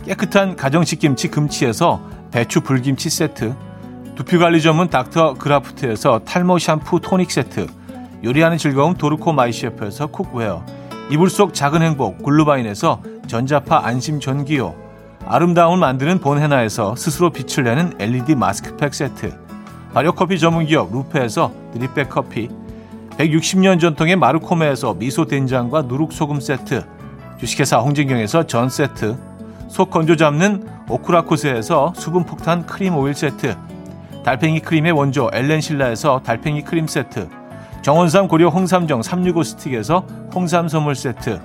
깨끗한 0.05 0.57
가정식 0.57 1.01
김치 1.01 1.29
금치에서 1.29 2.01
배추 2.31 2.61
불김치 2.61 3.11
세트, 3.11 3.55
두피관리 4.19 4.61
전문 4.61 4.89
닥터 4.89 5.35
그라프트에서 5.35 6.21
탈모 6.25 6.59
샴푸 6.59 6.99
토닉 7.01 7.31
세트 7.31 7.67
요리하는 8.25 8.59
즐거움 8.59 8.95
도르코 8.95 9.33
마이셰프에서 9.33 10.09
쿡웨어 10.09 10.65
이불 11.11 11.31
속 11.31 11.55
작은 11.55 11.83
행복 11.83 12.25
글루바인에서 12.25 13.01
전자파 13.29 13.83
안심 13.85 14.19
전기요 14.19 14.75
아름다움을 15.25 15.79
만드는 15.79 16.19
본헤나에서 16.19 16.97
스스로 16.97 17.31
빛을 17.31 17.63
내는 17.63 17.93
LED 18.01 18.35
마스크팩 18.35 18.93
세트 18.93 19.39
발효커피 19.95 20.39
전문기업 20.39 20.93
루페에서 20.93 21.53
드립백 21.73 22.09
커피 22.09 22.49
160년 23.11 23.79
전통의 23.81 24.17
마르코메에서 24.17 24.95
미소 24.95 25.27
된장과 25.27 25.83
누룩소금 25.83 26.41
세트 26.41 26.85
주식회사 27.39 27.79
홍진경에서 27.79 28.49
전 28.49 28.69
세트 28.69 29.17
속 29.69 29.91
건조 29.91 30.17
잡는 30.17 30.67
오크라코스에서 30.89 31.93
수분 31.95 32.25
폭탄 32.25 32.67
크림 32.67 32.97
오일 32.97 33.15
세트 33.15 33.57
달팽이 34.25 34.61
크림의 34.61 34.93
원조 34.93 35.31
엘렌실라에서 35.33 36.23
달팽이 36.25 36.63
크림 36.63 36.87
세트 36.87 37.29
정원삼 37.83 38.29
고려 38.29 38.49
홍삼정 38.49 39.03
365 39.03 39.43
스틱에서 39.45 40.05
홍삼 40.35 40.69
선물 40.69 40.95
세트 40.95 41.41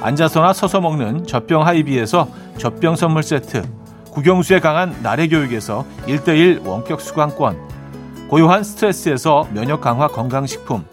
앉아서나 0.00 0.52
서서 0.52 0.80
먹는 0.80 1.26
젖병 1.26 1.66
하이비에서 1.66 2.28
젖병 2.58 2.96
선물 2.96 3.22
세트 3.22 3.62
국영수에 4.10 4.58
강한 4.58 4.96
나래 5.02 5.28
교육에서 5.28 5.84
1대1 6.06 6.66
원격 6.66 7.00
수강권 7.00 7.58
고요한 8.28 8.64
스트레스에서 8.64 9.46
면역 9.52 9.80
강화 9.80 10.08
건강식품 10.08 10.84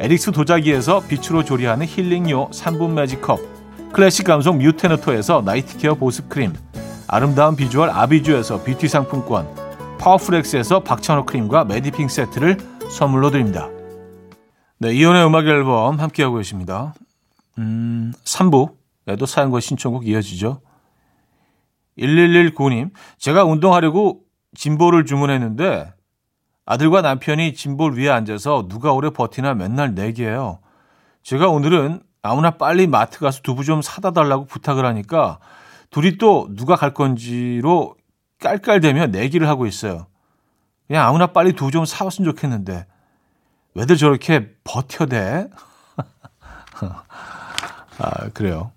에릭스 0.00 0.32
도자기에서 0.32 1.00
빛으로 1.08 1.44
조리하는 1.44 1.86
힐링요 1.86 2.50
3분 2.50 2.90
매직컵 2.90 3.59
클래식 3.92 4.24
감성 4.24 4.58
뮤테너토에서 4.58 5.42
나이트케어 5.42 5.94
보습크림 5.94 6.52
아름다운 7.08 7.56
비주얼 7.56 7.90
아비주에서 7.90 8.62
뷰티 8.62 8.86
상품권 8.86 9.48
파워풀엑스에서 9.98 10.80
박찬호 10.80 11.26
크림과 11.26 11.64
메디핑 11.64 12.08
세트를 12.08 12.56
선물로 12.90 13.30
드립니다. 13.30 13.68
네, 14.78 14.94
이연의 14.94 15.26
음악 15.26 15.46
앨범 15.46 15.98
함께하고 15.98 16.36
계십니다. 16.36 16.94
음, 17.58 18.12
3부에도 18.24 19.26
사연과 19.26 19.60
신청곡 19.60 20.06
이어지죠. 20.06 20.62
1119님, 21.98 22.90
제가 23.18 23.44
운동하려고 23.44 24.20
진보를 24.54 25.04
주문했는데 25.04 25.92
아들과 26.64 27.02
남편이 27.02 27.54
짐볼 27.54 27.98
위에 27.98 28.08
앉아서 28.08 28.68
누가 28.68 28.92
오래 28.92 29.10
버티나 29.10 29.54
맨날 29.54 29.94
내기해요. 29.94 30.60
제가 31.22 31.48
오늘은 31.48 32.02
아무나 32.22 32.50
빨리 32.52 32.86
마트 32.86 33.18
가서 33.18 33.40
두부 33.42 33.64
좀 33.64 33.82
사다 33.82 34.10
달라고 34.12 34.44
부탁을 34.44 34.84
하니까 34.84 35.38
둘이 35.90 36.18
또 36.18 36.48
누가 36.54 36.76
갈 36.76 36.92
건지로 36.92 37.96
깔깔대며 38.40 39.08
내기를 39.08 39.48
하고 39.48 39.66
있어요. 39.66 40.06
그냥 40.86 41.06
아무나 41.06 41.28
빨리 41.28 41.52
두부 41.52 41.70
좀 41.70 41.84
사왔으면 41.84 42.30
좋겠는데 42.30 42.86
왜들 43.74 43.96
저렇게 43.96 44.54
버텨대? 44.64 45.48
아 47.98 48.28
그래요. 48.34 48.72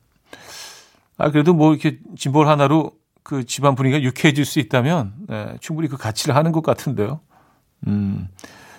아 1.18 1.32
그래도 1.32 1.54
뭐 1.54 1.74
이렇게 1.74 2.00
짐볼 2.18 2.48
하나로 2.48 2.92
그 3.24 3.46
집안 3.46 3.76
분위기가 3.76 4.04
유쾌해질 4.04 4.46
수 4.46 4.60
있다면 4.60 5.14
네, 5.28 5.58
충분히 5.62 5.88
그 5.88 5.98
가치를 5.98 6.36
하는 6.36 6.52
것 6.52 6.62
같은데요. 6.62 7.22
음, 7.88 8.28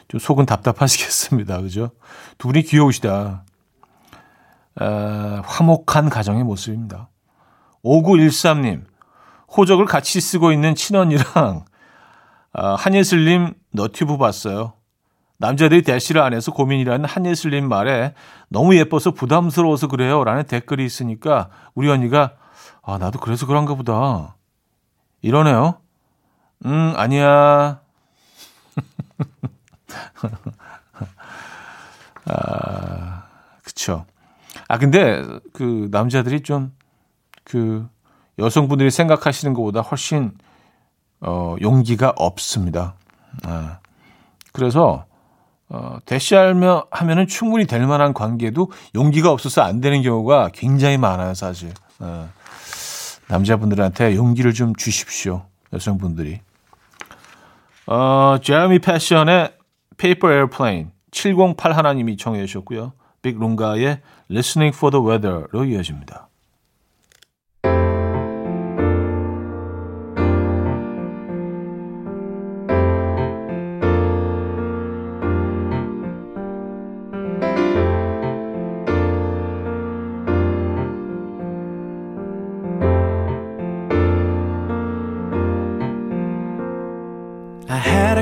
좀 0.09 0.21
속은 0.21 0.47
답답하시겠습니다. 0.47 1.61
그죠? 1.63 1.91
두 2.39 2.49
분이 2.49 2.63
귀여우시다. 2.63 3.45
아, 4.81 5.43
화목한 5.45 6.11
가정의 6.11 6.45
모습입니다. 6.45 7.09
5913님, 7.85 8.85
호적을 9.57 9.87
같이 9.87 10.21
쓰고 10.21 10.53
있는 10.53 10.75
친언니랑 10.75 11.65
아, 12.53 12.75
한예슬님 12.75 13.55
너튜브 13.73 14.17
봤어요. 14.17 14.75
남자들이 15.39 15.83
대시를 15.83 16.23
안 16.23 16.33
해서 16.33 16.53
고민이라는 16.53 17.05
한예슬님 17.05 17.69
말에 17.69 18.15
너무 18.49 18.77
예뻐서 18.77 19.11
부담스러워서 19.11 19.89
그래요. 19.89 20.23
라는 20.25 20.45
댓글이 20.45 20.85
있으니까 20.85 21.51
우리 21.75 21.91
언니가 21.91 22.35
아, 22.83 22.99
나도 22.99 23.19
그래서 23.19 23.47
그런가 23.47 23.75
보다. 23.75 24.37
이러네요. 25.23 25.79
음, 26.67 26.95
아니야. 26.97 27.81
아, 32.27 33.25
그쵸. 33.65 34.07
아, 34.69 34.79
근데 34.79 35.23
그 35.53 35.89
남자들이 35.91 36.43
좀 36.43 36.73
그 37.45 37.87
여성분들이 38.39 38.91
생각하시는 38.91 39.55
것보다 39.55 39.81
훨씬 39.81 40.33
어, 41.21 41.57
용기가 41.61 42.13
없습니다. 42.17 42.95
아, 43.45 43.79
그래서 44.53 45.05
어, 45.69 45.99
대시하면 46.05 46.83
하면은 46.91 47.27
충분히 47.27 47.67
될 47.67 47.87
만한 47.87 48.13
관계도 48.13 48.71
용기가 48.95 49.31
없어서 49.31 49.63
안 49.63 49.81
되는 49.81 50.03
경우가 50.03 50.51
굉장히 50.53 50.99
많아요, 50.99 51.35
사실. 51.35 51.73
어, 52.01 52.29
남자분들한테 53.29 54.17
용기를 54.17 54.53
좀 54.53 54.75
주십시오, 54.75 55.47
여성분들이. 55.73 56.41
어, 57.87 58.37
제레미 58.43 58.79
패션의 58.79 59.55
Paper 59.97 60.35
Airplane 60.35 60.91
708 61.11 61.73
하나님이 61.73 62.17
청해 62.17 62.45
주셨고요. 62.47 62.93
빅 63.25 63.39
룽가의 63.39 64.03
Listening 64.31 64.77
for 64.77 64.93
the 64.93 65.03
Weather로 65.03 65.65
이어집니다. 65.65 66.29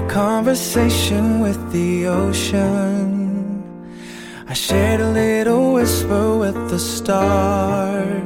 Conversation 0.09 1.41
with 1.41 1.59
the 1.73 2.07
ocean. 2.07 3.12
I 4.53 4.55
shared 4.55 5.01
a 5.01 5.11
little 5.11 5.73
whisper 5.73 6.37
with 6.37 6.55
the 6.69 6.79
stars. 6.79 8.23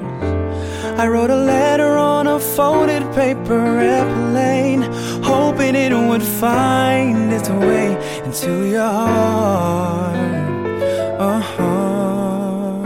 I 0.99 1.07
wrote 1.07 1.31
a 1.31 1.37
letter 1.37 1.97
on 1.97 2.27
a 2.27 2.41
folded 2.41 3.05
paper 3.15 3.79
airplane, 3.79 4.83
hoping 5.23 5.77
it 5.77 5.93
would 5.93 6.25
find 6.25 7.33
its 7.33 7.49
way 7.49 7.95
into 8.25 8.69
your 8.69 8.91
heart. 9.07 10.17
Uh 11.31 11.41
huh. 11.55 12.83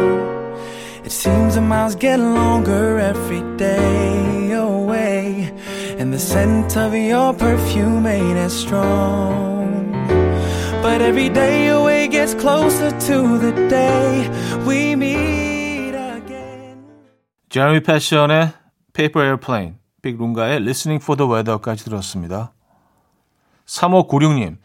It 1.02 1.10
seems 1.10 1.54
the 1.54 1.62
miles 1.62 1.94
get 1.94 2.18
longer 2.20 2.98
every 2.98 3.40
day 3.56 4.52
away. 4.52 5.50
And 5.98 6.12
the 6.12 6.18
scent 6.18 6.76
of 6.76 6.94
your 6.94 7.32
perfume 7.32 8.06
ain't 8.06 8.36
as 8.36 8.52
strong. 8.52 9.69
But 10.90 11.02
every 11.02 11.32
day 11.32 11.68
away 11.68 12.08
gets 12.08 12.34
closer 12.34 12.90
to 12.90 13.38
the 13.38 13.52
day 13.68 14.28
we 14.66 14.94
meet 14.94 15.94
again. 15.94 16.82
제레미 17.48 17.80
패션의 17.80 18.50
Paper 18.92 19.24
Airplane, 19.24 19.74
빅 20.02 20.18
룽가의 20.18 20.56
Listening 20.56 21.00
for 21.00 21.16
the 21.16 21.30
Weather까지 21.30 21.84
들었습니다. 21.84 22.52
3596님, 23.66 24.56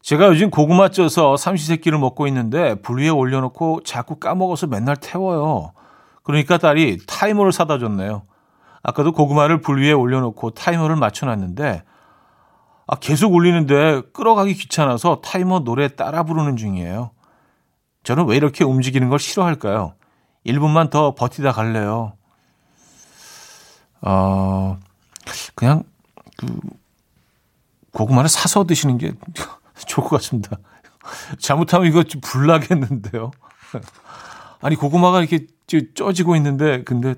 제가 0.00 0.28
요즘 0.28 0.48
고구마 0.48 0.88
쪄서 0.88 1.36
삼시세끼를 1.36 1.98
먹고 1.98 2.26
있는데 2.28 2.76
불 2.76 3.02
위에 3.02 3.10
올려놓고 3.10 3.82
자꾸 3.84 4.16
까먹어서 4.16 4.68
맨날 4.68 4.96
태워요. 4.96 5.74
그러니까 6.22 6.56
딸이 6.56 7.00
타이머를 7.06 7.52
사다 7.52 7.78
줬네요. 7.78 8.22
아까도 8.82 9.12
고구마를 9.12 9.60
불 9.60 9.82
위에 9.82 9.92
올려놓고 9.92 10.52
타이머를 10.52 10.96
맞춰놨는데 10.96 11.82
아, 12.86 12.96
계속 12.96 13.34
울리는데 13.34 14.02
끌어가기 14.12 14.54
귀찮아서 14.54 15.20
타이머 15.22 15.60
노래 15.60 15.88
따라 15.88 16.22
부르는 16.22 16.56
중이에요. 16.56 17.10
저는 18.02 18.26
왜 18.26 18.36
이렇게 18.36 18.64
움직이는 18.64 19.08
걸 19.08 19.18
싫어할까요? 19.18 19.94
1분만 20.46 20.90
더 20.90 21.14
버티다 21.14 21.52
갈래요. 21.52 22.12
어, 24.02 24.78
그냥 25.54 25.82
그 26.36 26.46
고구마를 27.92 28.28
사서 28.28 28.64
드시는 28.64 28.98
게 28.98 29.12
좋을 29.88 30.06
것 30.06 30.16
같습니다. 30.16 30.58
잘못하면 31.38 31.88
이거 31.88 32.02
좀 32.02 32.20
불나겠는데요. 32.20 33.30
아니 34.60 34.76
고구마가 34.76 35.20
이렇게 35.20 35.46
쪄지고 35.94 36.36
있는데 36.36 36.82
근데 36.84 37.14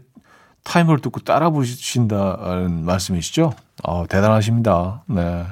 타이머를 0.66 1.00
듣고 1.00 1.20
따라 1.20 1.50
부르신다는 1.50 2.84
말씀이시죠? 2.84 3.52
어, 3.84 4.06
대단하십니다. 4.08 5.04
네. 5.06 5.46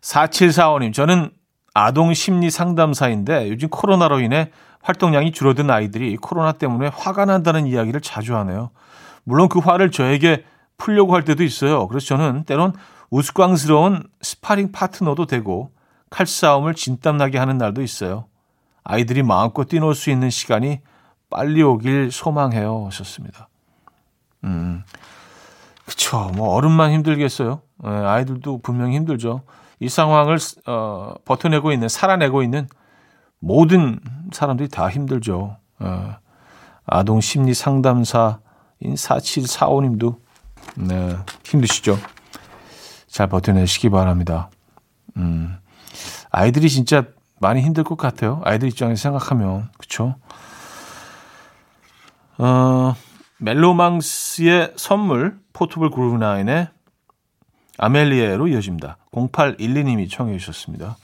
4745님, 0.00 0.94
저는 0.94 1.30
아동 1.74 2.14
심리 2.14 2.50
상담사인데 2.50 3.50
요즘 3.50 3.68
코로나로 3.68 4.20
인해 4.20 4.50
활동량이 4.82 5.32
줄어든 5.32 5.70
아이들이 5.70 6.16
코로나 6.16 6.52
때문에 6.52 6.90
화가 6.92 7.26
난다는 7.26 7.66
이야기를 7.66 8.00
자주 8.00 8.34
하네요. 8.38 8.70
물론 9.24 9.48
그 9.48 9.58
화를 9.58 9.90
저에게 9.90 10.44
풀려고 10.78 11.14
할 11.14 11.24
때도 11.24 11.44
있어요. 11.44 11.86
그래서 11.86 12.06
저는 12.06 12.44
때론 12.44 12.72
우스꽝스러운 13.10 14.04
스파링 14.22 14.72
파트너도 14.72 15.26
되고 15.26 15.70
칼싸움을 16.08 16.74
진땀나게 16.74 17.36
하는 17.36 17.58
날도 17.58 17.82
있어요. 17.82 18.24
아이들이 18.82 19.22
마음껏 19.22 19.64
뛰놀 19.64 19.94
수 19.94 20.10
있는 20.10 20.30
시간이 20.30 20.80
빨리 21.28 21.62
오길 21.62 22.10
소망해요. 22.10 22.86
하셨습니다. 22.86 23.49
음, 24.44 24.82
그쵸. 25.86 26.30
뭐, 26.34 26.54
어른만 26.54 26.92
힘들겠어요. 26.92 27.60
예, 27.84 27.88
아이들도 27.88 28.58
분명히 28.62 28.96
힘들죠. 28.96 29.42
이 29.80 29.88
상황을, 29.88 30.38
어, 30.66 31.14
버텨내고 31.24 31.72
있는, 31.72 31.88
살아내고 31.88 32.42
있는 32.42 32.68
모든 33.38 34.00
사람들이 34.32 34.68
다 34.68 34.88
힘들죠. 34.88 35.56
예, 35.82 36.16
아동 36.86 37.20
심리 37.20 37.54
상담사인 37.54 38.38
4745님도, 38.82 40.16
네, 40.76 41.16
힘드시죠. 41.44 41.98
잘 43.06 43.26
버텨내시기 43.28 43.90
바랍니다. 43.90 44.50
음, 45.16 45.56
아이들이 46.30 46.68
진짜 46.68 47.04
많이 47.40 47.62
힘들 47.62 47.84
것 47.84 47.96
같아요. 47.96 48.40
아이들 48.44 48.68
입장에서 48.68 49.00
생각하면. 49.02 49.70
그쵸? 49.78 50.14
어, 52.38 52.94
멜로망스의 53.40 54.74
선물, 54.76 55.38
포토블 55.52 55.90
그루브나인의 55.90 56.68
아멜리에로 57.78 58.48
이어집니다. 58.48 58.98
0812님이 59.12 60.10
청해 60.10 60.38
주셨습니다. 60.38 60.96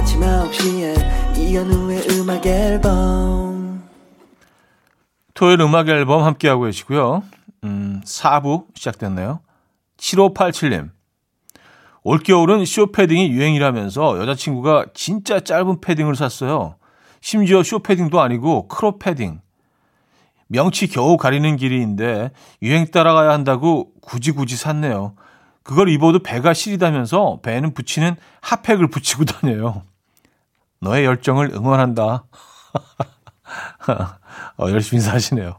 아침 0.00 0.20
9시에 0.20 1.36
이현우의 1.36 2.08
음악 2.12 2.46
앨범 2.46 3.86
토요일 5.34 5.60
음악 5.60 5.90
앨범 5.90 6.24
함께하고 6.24 6.62
계시고요. 6.62 7.22
음, 7.64 8.00
4부 8.02 8.64
시작됐네요. 8.74 9.40
7587님. 9.98 10.88
올겨울은 12.02 12.64
숏 12.64 12.92
패딩이 12.92 13.28
유행이라면서 13.28 14.18
여자친구가 14.20 14.86
진짜 14.94 15.38
짧은 15.38 15.82
패딩을 15.82 16.16
샀어요. 16.16 16.76
심지어 17.20 17.62
숏 17.62 17.80
패딩도 17.80 18.22
아니고 18.22 18.68
크롭 18.68 19.00
패딩. 19.00 19.42
명치 20.46 20.88
겨우 20.88 21.18
가리는 21.18 21.56
길이인데 21.56 22.30
유행 22.62 22.86
따라가야 22.86 23.32
한다고 23.32 23.92
굳이 24.00 24.32
굳이 24.32 24.56
샀네요. 24.56 25.14
그걸 25.62 25.90
입어도 25.90 26.20
배가 26.20 26.54
시리다면서 26.54 27.40
배에는 27.42 27.74
붙이는 27.74 28.16
핫팩을 28.40 28.88
붙이고 28.88 29.26
다녀요. 29.26 29.89
너의 30.80 31.04
열정을 31.04 31.50
응원한다. 31.54 32.24
어, 34.58 34.70
열심히 34.70 35.00
사시네요. 35.00 35.56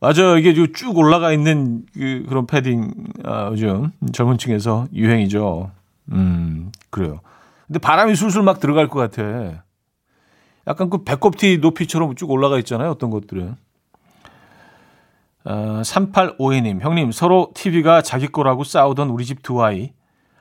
맞아요. 0.00 0.36
이게 0.38 0.54
쭉 0.72 0.96
올라가 0.96 1.32
있는 1.32 1.84
그, 1.94 2.24
그런 2.28 2.46
패딩, 2.46 2.92
아, 3.24 3.48
요즘 3.50 3.90
젊은 4.12 4.38
층에서 4.38 4.86
유행이죠. 4.92 5.70
음, 6.12 6.70
그래요. 6.90 7.20
근데 7.66 7.78
바람이 7.78 8.14
술술 8.14 8.42
막 8.42 8.60
들어갈 8.60 8.88
것 8.88 9.00
같아. 9.00 9.64
약간 10.66 10.90
그 10.90 11.04
배꼽티 11.04 11.58
높이처럼 11.58 12.14
쭉 12.14 12.30
올라가 12.30 12.58
있잖아요. 12.58 12.90
어떤 12.90 13.10
것들은. 13.10 13.56
어, 15.46 15.80
3852님, 15.82 16.80
형님, 16.80 17.12
서로 17.12 17.50
TV가 17.54 18.02
자기 18.02 18.28
거라고 18.28 18.64
싸우던 18.64 19.08
우리 19.10 19.24
집 19.24 19.42
두 19.42 19.62
아이. 19.62 19.92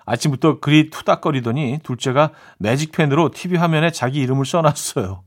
아침부터 0.06 0.60
그리 0.60 0.90
투닥거리더니 0.90 1.80
둘째가 1.84 2.32
매직펜으로 2.60 3.30
TV 3.30 3.58
화면에 3.58 3.92
자기 3.92 4.20
이름을 4.20 4.46
써놨어요. 4.46 5.24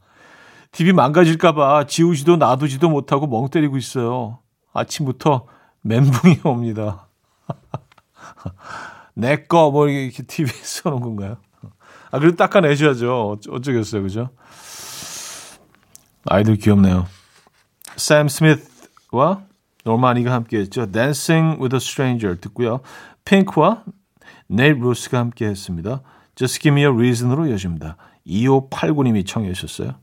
TV 0.72 0.92
망가질까봐 0.92 1.86
지우지도 1.86 2.36
놔두지도 2.36 2.88
못하고 2.88 3.26
멍 3.26 3.48
때리고 3.48 3.76
있어요. 3.76 4.40
아침부터 4.72 5.46
멘붕이 5.82 6.40
옵니다. 6.44 7.08
내 9.14 9.44
거, 9.44 9.70
뭐, 9.70 9.88
이렇게 9.88 10.22
TV에 10.22 10.52
써놓은 10.62 11.00
건가요? 11.00 11.38
아, 12.10 12.18
그래도 12.18 12.36
닦아내셔야죠. 12.36 13.38
어쩌겠어요, 13.48 14.02
그죠? 14.02 14.30
아이들 16.26 16.56
귀엽네요. 16.56 17.06
샘 17.96 18.28
스미스와 18.28 19.42
노마니가 19.84 20.32
함께 20.32 20.58
했죠. 20.58 20.90
Dancing 20.90 21.60
with 21.60 21.74
a 21.74 21.78
Stranger 21.78 22.38
듣고요. 22.40 22.80
핑크와 23.24 23.84
네일 24.48 24.80
루스가 24.80 25.18
함께 25.18 25.46
했습니다. 25.46 26.02
Just 26.34 26.60
Give 26.60 26.74
Me 26.74 26.82
a 26.82 26.88
Reason으로 26.88 27.46
이어집니다. 27.46 27.96
2589님이 28.26 29.26
청해 29.26 29.52
주셨어요. 29.52 29.94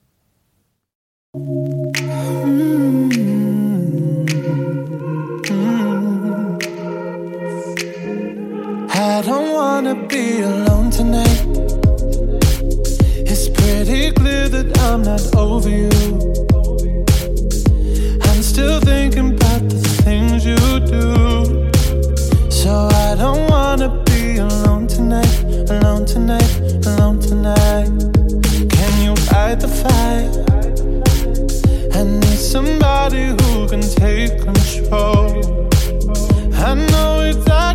Alone 26.04 26.06
tonight, 26.06 26.86
alone 26.86 27.20
tonight. 27.20 27.88
Can 28.70 29.04
you 29.04 29.16
fight 29.16 29.60
the 29.60 29.68
fight? 29.68 30.32
I 31.96 32.04
need 32.04 32.38
somebody 32.38 33.28
who 33.28 33.68
can 33.70 33.82
take 33.82 34.42
control. 34.42 35.70
I 36.56 36.74
know 36.74 37.22
exactly 37.22 37.73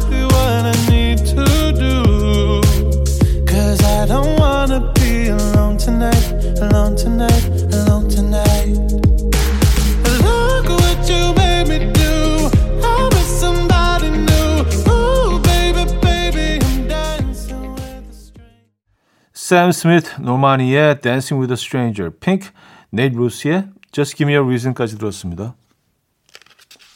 샘 19.49 19.73
스미스, 19.73 20.21
노마니의 20.21 21.01
Dancing 21.01 21.41
with 21.41 21.51
a 21.51 21.55
Stranger, 21.55 22.11
핑크, 22.21 22.51
네이트 22.91 23.15
루스의 23.17 23.71
Just 23.93 24.15
Give 24.15 24.31
Me 24.31 24.39
a 24.39 24.45
Reason까지 24.45 24.99
들었습니다. 24.99 25.55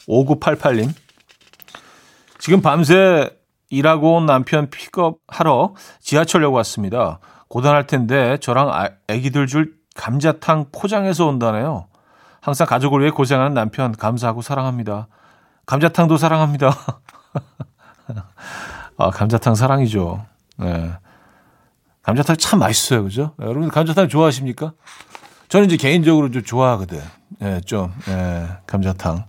5988님. 0.07 0.93
지금 2.37 2.61
밤새 2.61 3.35
일하고 3.71 4.17
온 4.17 4.27
남편 4.27 4.69
픽업하러 4.69 5.73
지하철역 5.99 6.53
왔습니다. 6.53 7.17
고단할 7.47 7.87
텐데 7.87 8.37
저랑 8.37 8.69
아, 8.69 8.91
애기들 9.07 9.47
줄 9.47 9.73
감자탕 9.95 10.67
포장해서 10.71 11.25
온다네요. 11.25 11.87
항상 12.39 12.67
가족을 12.67 13.01
위해 13.01 13.09
고생하는 13.09 13.55
남편 13.55 13.93
감사하고 13.93 14.43
사랑합니다. 14.43 15.07
감자탕도 15.65 16.17
사랑합니다. 16.17 16.69
아, 18.97 19.09
감자탕 19.09 19.55
사랑이죠. 19.55 20.23
네. 20.57 20.91
감자탕 22.03 22.35
참 22.37 22.59
맛있어요. 22.59 23.03
그죠? 23.03 23.33
네, 23.37 23.45
여러분 23.45 23.69
감자탕 23.69 24.07
좋아하십니까? 24.09 24.73
저는 25.49 25.67
이제 25.67 25.77
개인적으로 25.77 26.31
좀 26.31 26.43
좋아하거든. 26.43 26.99
예, 27.41 27.45
네, 27.45 27.61
좀, 27.61 27.93
예, 28.09 28.47
감자탕. 28.67 29.25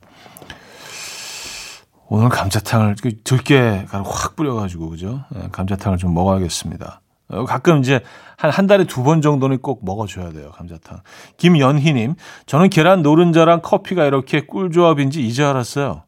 오늘 2.08 2.28
감자탕을 2.28 2.96
그 3.02 3.22
들깨 3.22 3.86
확 3.90 4.36
뿌려가지고, 4.36 4.90
그죠? 4.90 5.24
예, 5.36 5.48
감자탕을 5.52 5.98
좀 5.98 6.14
먹어야겠습니다. 6.14 7.00
어, 7.28 7.44
가끔 7.44 7.78
이제 7.80 8.00
한, 8.36 8.50
한 8.50 8.66
달에 8.66 8.84
두 8.84 9.02
번 9.02 9.22
정도는 9.22 9.58
꼭 9.58 9.84
먹어줘야 9.84 10.32
돼요, 10.32 10.50
감자탕. 10.52 11.00
김연희님, 11.38 12.14
저는 12.46 12.70
계란 12.70 13.02
노른자랑 13.02 13.62
커피가 13.62 14.04
이렇게 14.04 14.44
꿀조합인지 14.46 15.24
이제 15.26 15.42
알았어요. 15.44 16.02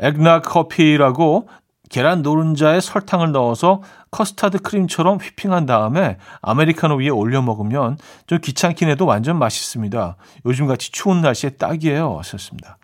eggnog 0.00 0.42
커피라고 0.42 1.48
계란 1.94 2.22
노른자에 2.22 2.80
설탕을 2.80 3.30
넣어서 3.30 3.80
커스타드 4.10 4.58
크림처럼 4.58 5.18
휘핑한 5.18 5.64
다음에 5.64 6.18
아메리카노 6.42 6.96
위에 6.96 7.08
올려 7.08 7.40
먹으면 7.40 7.98
좀 8.26 8.40
귀찮긴 8.42 8.88
해도 8.88 9.06
완전 9.06 9.38
맛있습니다. 9.38 10.16
요즘같이 10.44 10.90
추운 10.90 11.20
날씨에 11.20 11.50
딱이에요. 11.50 12.18
하셨습니다. 12.18 12.78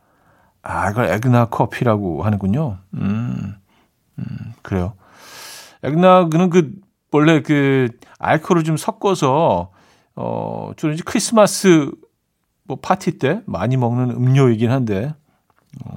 아, 0.63 0.91
이걸 0.91 1.07
eggnog 1.07 1.51
커피라고 1.51 2.23
하는군요. 2.23 2.79
음, 2.95 3.57
음, 4.21 4.55
그래요. 4.63 4.93
eggnog은 5.83 6.51
그, 6.51 6.71
원래 7.11 7.43
그, 7.43 7.89
알코올을 8.21 8.63
좀 8.63 8.77
섞어서, 8.77 9.73
어, 10.15 10.71
주로 10.77 10.93
이제 10.93 11.03
크리스마스 11.05 11.91
뭐 12.63 12.79
파티 12.81 13.19
때 13.19 13.41
많이 13.47 13.77
먹는 13.77 14.11
음료이긴 14.11 14.71
한데, 14.71 15.13
어, 15.85 15.97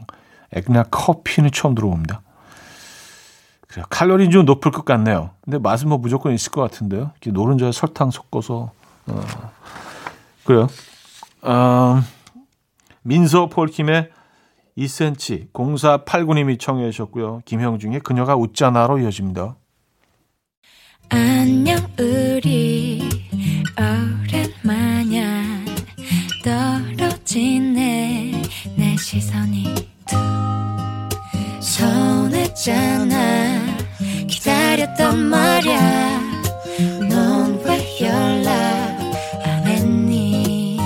에그낙 0.52 0.88
커피는 0.90 1.52
처음 1.52 1.76
들어봅니다. 1.76 2.24
칼로리는 3.90 4.32
좀 4.32 4.46
높을 4.46 4.72
것 4.72 4.86
같네요. 4.86 5.32
근데 5.42 5.58
맛은 5.58 5.90
뭐 5.90 5.98
무조건 5.98 6.34
있을 6.34 6.52
것 6.52 6.62
같은데요. 6.62 7.12
이렇게 7.14 7.32
노른자에 7.32 7.72
설탕 7.72 8.12
섞어서, 8.12 8.72
어, 9.08 9.22
그래요. 10.44 10.68
어, 11.42 12.02
민서 13.04 13.48
폴킴의 13.48 14.10
2cm 14.78 15.52
0489님이 15.52 16.60
청해 16.60 16.90
주셨고요. 16.92 17.42
김형중의 17.46 18.00
그녀가 18.02 18.36
웃잖아로 18.36 19.00
이어집니다. 19.00 19.56
안녕 21.10 21.78
우리 22.00 23.08
오랜만이야 23.78 25.44
떨어진 26.44 27.74
내, 27.74 28.32
내 28.76 28.96
시선이 28.98 29.76
툭 30.08 30.20
서운했잖아 31.60 33.03
기다렸단 34.74 35.20
말야. 35.30 36.20
넌 37.08 37.60
왜 37.64 38.02
연락 38.02 38.50
안 39.46 39.68
했니? 39.68 40.80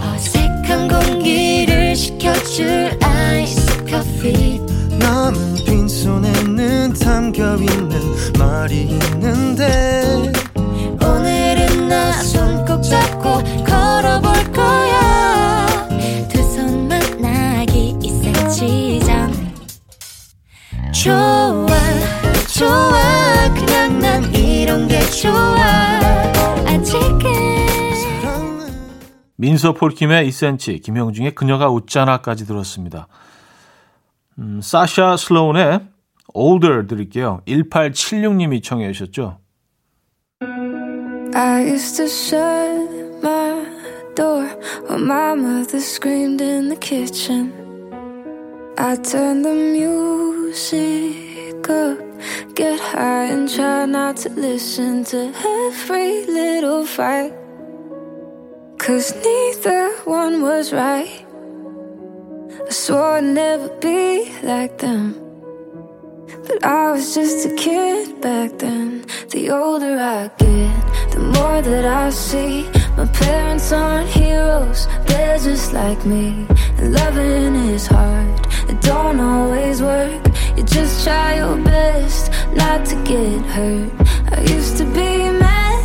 어색한 0.00 0.88
공기를 0.88 1.94
식혀줄 1.94 2.98
아이스 3.02 3.84
커피. 3.84 4.60
나는 4.98 5.54
빈손에는 5.56 6.94
담겨있는 6.94 8.00
말이 8.38 8.82
있는데 8.82 10.32
오늘은 11.02 11.88
나손 11.88 12.43
좋아 22.56 23.52
그냥 23.52 23.98
난 23.98 24.22
이런 24.34 24.86
게 24.86 25.00
좋아 25.00 25.34
아직은 26.66 27.18
민서 29.36 29.72
폴킴의 29.74 30.28
2cm, 30.28 30.80
김형중의 30.82 31.34
그녀가 31.34 31.68
웃잖아까지 31.68 32.46
들었습니다. 32.46 33.08
음, 34.38 34.60
사샤 34.62 35.16
슬로운의 35.16 35.80
Older 36.32 36.86
드릴게요. 36.86 37.40
1876님이 37.48 38.62
청해 38.62 38.92
주셨죠. 38.92 39.38
I 41.34 41.66
used 41.68 41.96
to 41.96 42.06
shut 42.06 42.38
my 43.20 43.66
door 44.14 44.46
when 44.88 45.02
my 45.02 45.32
mother 45.32 45.80
screamed 45.80 46.40
in 46.40 46.68
the 46.68 46.78
kitchen. 46.78 47.52
I 48.78 48.94
turned 49.02 49.44
the 49.44 49.54
music 50.32 51.14
up, 51.68 52.13
high 52.84 53.26
and 53.34 53.48
try 53.48 53.86
not 53.86 54.16
to 54.18 54.28
listen 54.30 55.04
to 55.04 55.32
every 55.62 56.26
little 56.26 56.84
fight. 56.84 57.32
Cause 58.78 59.14
neither 59.24 59.90
one 60.04 60.42
was 60.42 60.72
right. 60.72 61.24
I 62.66 62.70
swore 62.70 63.16
I'd 63.16 63.24
never 63.24 63.68
be 63.80 64.32
like 64.42 64.78
them. 64.78 65.04
But 66.46 66.64
I 66.64 66.92
was 66.92 67.14
just 67.14 67.46
a 67.46 67.54
kid 67.54 68.20
back 68.20 68.58
then. 68.58 69.06
The 69.30 69.50
older 69.50 69.96
I 69.98 70.30
get, 70.38 71.12
the 71.12 71.20
more 71.20 71.62
that 71.62 71.84
I 71.84 72.10
see. 72.10 72.68
My 72.96 73.06
parents 73.06 73.72
aren't 73.72 74.08
heroes, 74.08 74.86
they're 75.06 75.38
just 75.38 75.72
like 75.72 76.04
me. 76.04 76.46
And 76.78 76.92
loving 76.92 77.54
is 77.72 77.86
hard, 77.86 78.46
it 78.68 78.80
don't 78.82 79.18
always 79.20 79.80
work. 79.80 80.22
You 80.56 80.62
just 80.62 81.04
try 81.04 81.36
your 81.36 81.56
best 81.64 82.30
not 82.54 82.84
to 82.86 82.94
get 83.04 83.42
hurt. 83.54 83.90
I 84.30 84.40
used 84.42 84.76
to 84.78 84.84
be 84.84 85.30
mad, 85.30 85.82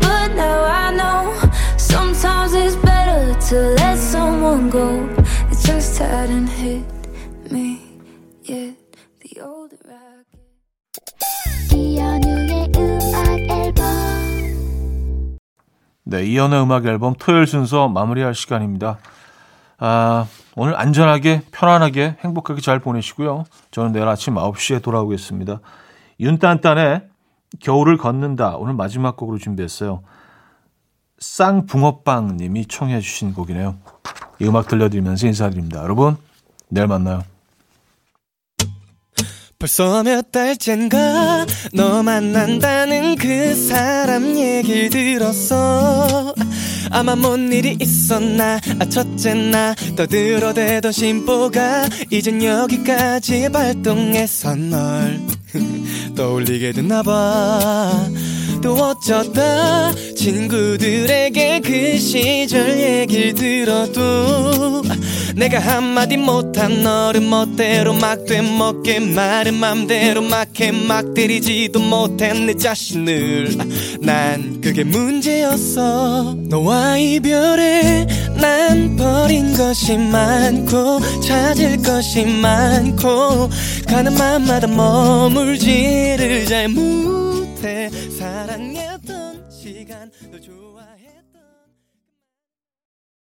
but 0.00 0.34
now 0.34 0.62
I 0.64 0.94
know. 0.94 1.34
Sometimes 1.76 2.52
it's 2.54 2.76
better 2.76 3.34
to 3.48 3.56
let 3.82 3.98
someone 3.98 4.70
go. 4.70 5.08
It 5.50 5.58
just 5.66 5.98
hadn't 5.98 6.46
hit 6.48 6.84
me 7.50 7.80
yet. 8.44 8.76
The 9.20 9.40
older 9.42 9.76
I 9.90 10.22
get. 10.30 11.74
이현우의 11.74 12.72
음악 12.76 13.38
앨범 13.50 13.82
네, 16.04 16.24
이연의 16.24 16.62
음악 16.62 16.86
앨범 16.86 17.14
토요일 17.18 17.46
순서 17.46 17.88
마무리할 17.88 18.34
시간입니다. 18.34 18.98
아, 19.84 20.28
오늘 20.54 20.78
안전하게, 20.78 21.42
편안하게, 21.50 22.18
행복하게 22.20 22.60
잘 22.60 22.78
보내시고요. 22.78 23.42
저는 23.72 23.90
내일 23.90 24.06
아침 24.06 24.34
9시에 24.34 24.80
돌아오겠습니다. 24.80 25.58
윤딴딴의 26.20 27.08
겨울을 27.58 27.96
걷는다. 27.96 28.54
오늘 28.58 28.74
마지막 28.74 29.16
곡으로 29.16 29.38
준비했어요. 29.38 30.04
쌍붕어빵 31.18 32.36
님이 32.36 32.66
청해 32.66 33.00
주신 33.00 33.34
곡이네요. 33.34 33.74
이 34.38 34.44
음악 34.46 34.68
들려드리면서 34.68 35.26
인사드립니다. 35.26 35.82
여러분, 35.82 36.16
내일 36.68 36.86
만나요. 36.86 37.24
벌써 39.62 40.02
몇 40.02 40.32
달째인가? 40.32 41.46
너 41.72 42.02
만난다는 42.02 43.14
그 43.14 43.54
사람 43.54 44.36
얘길 44.36 44.90
들었어. 44.90 46.34
아마 46.90 47.14
뭔 47.14 47.52
일이 47.52 47.76
있었나? 47.78 48.58
아 48.80 48.84
첫째 48.86 49.34
나 49.34 49.72
떠들어대던 49.94 50.90
심보가 50.90 51.88
이젠 52.10 52.42
여기까지 52.42 53.50
발동해서 53.52 54.56
널 54.56 55.20
떠올리게 56.16 56.72
됐나봐 56.72 58.08
또 58.62 58.74
어쩌다 58.74 59.92
친구들에게 60.16 61.60
그 61.60 61.98
시절 61.98 62.78
얘길 62.80 63.34
들어도 63.34 64.82
내가 65.34 65.58
한마디 65.58 66.16
못한 66.16 66.82
너를 66.82 67.22
멋대로 67.22 67.94
막 67.94 68.24
되먹게 68.26 69.00
말은 69.00 69.54
맘대로 69.54 70.22
막해 70.22 70.70
막 70.70 71.14
때리지도 71.14 71.80
못한 71.80 72.46
내 72.46 72.54
자신을. 72.54 73.56
난 74.00 74.60
그게 74.60 74.84
문제였어. 74.84 76.34
너와 76.48 76.98
이별에 76.98 78.06
난 78.36 78.96
버린 78.96 79.56
것이 79.56 79.96
많고 79.96 81.00
찾을 81.20 81.78
것이 81.78 82.24
많고 82.24 83.48
가는 83.88 84.14
맘마다 84.14 84.66
머물지를 84.66 86.46
잘 86.46 86.68
좋아 87.62 88.81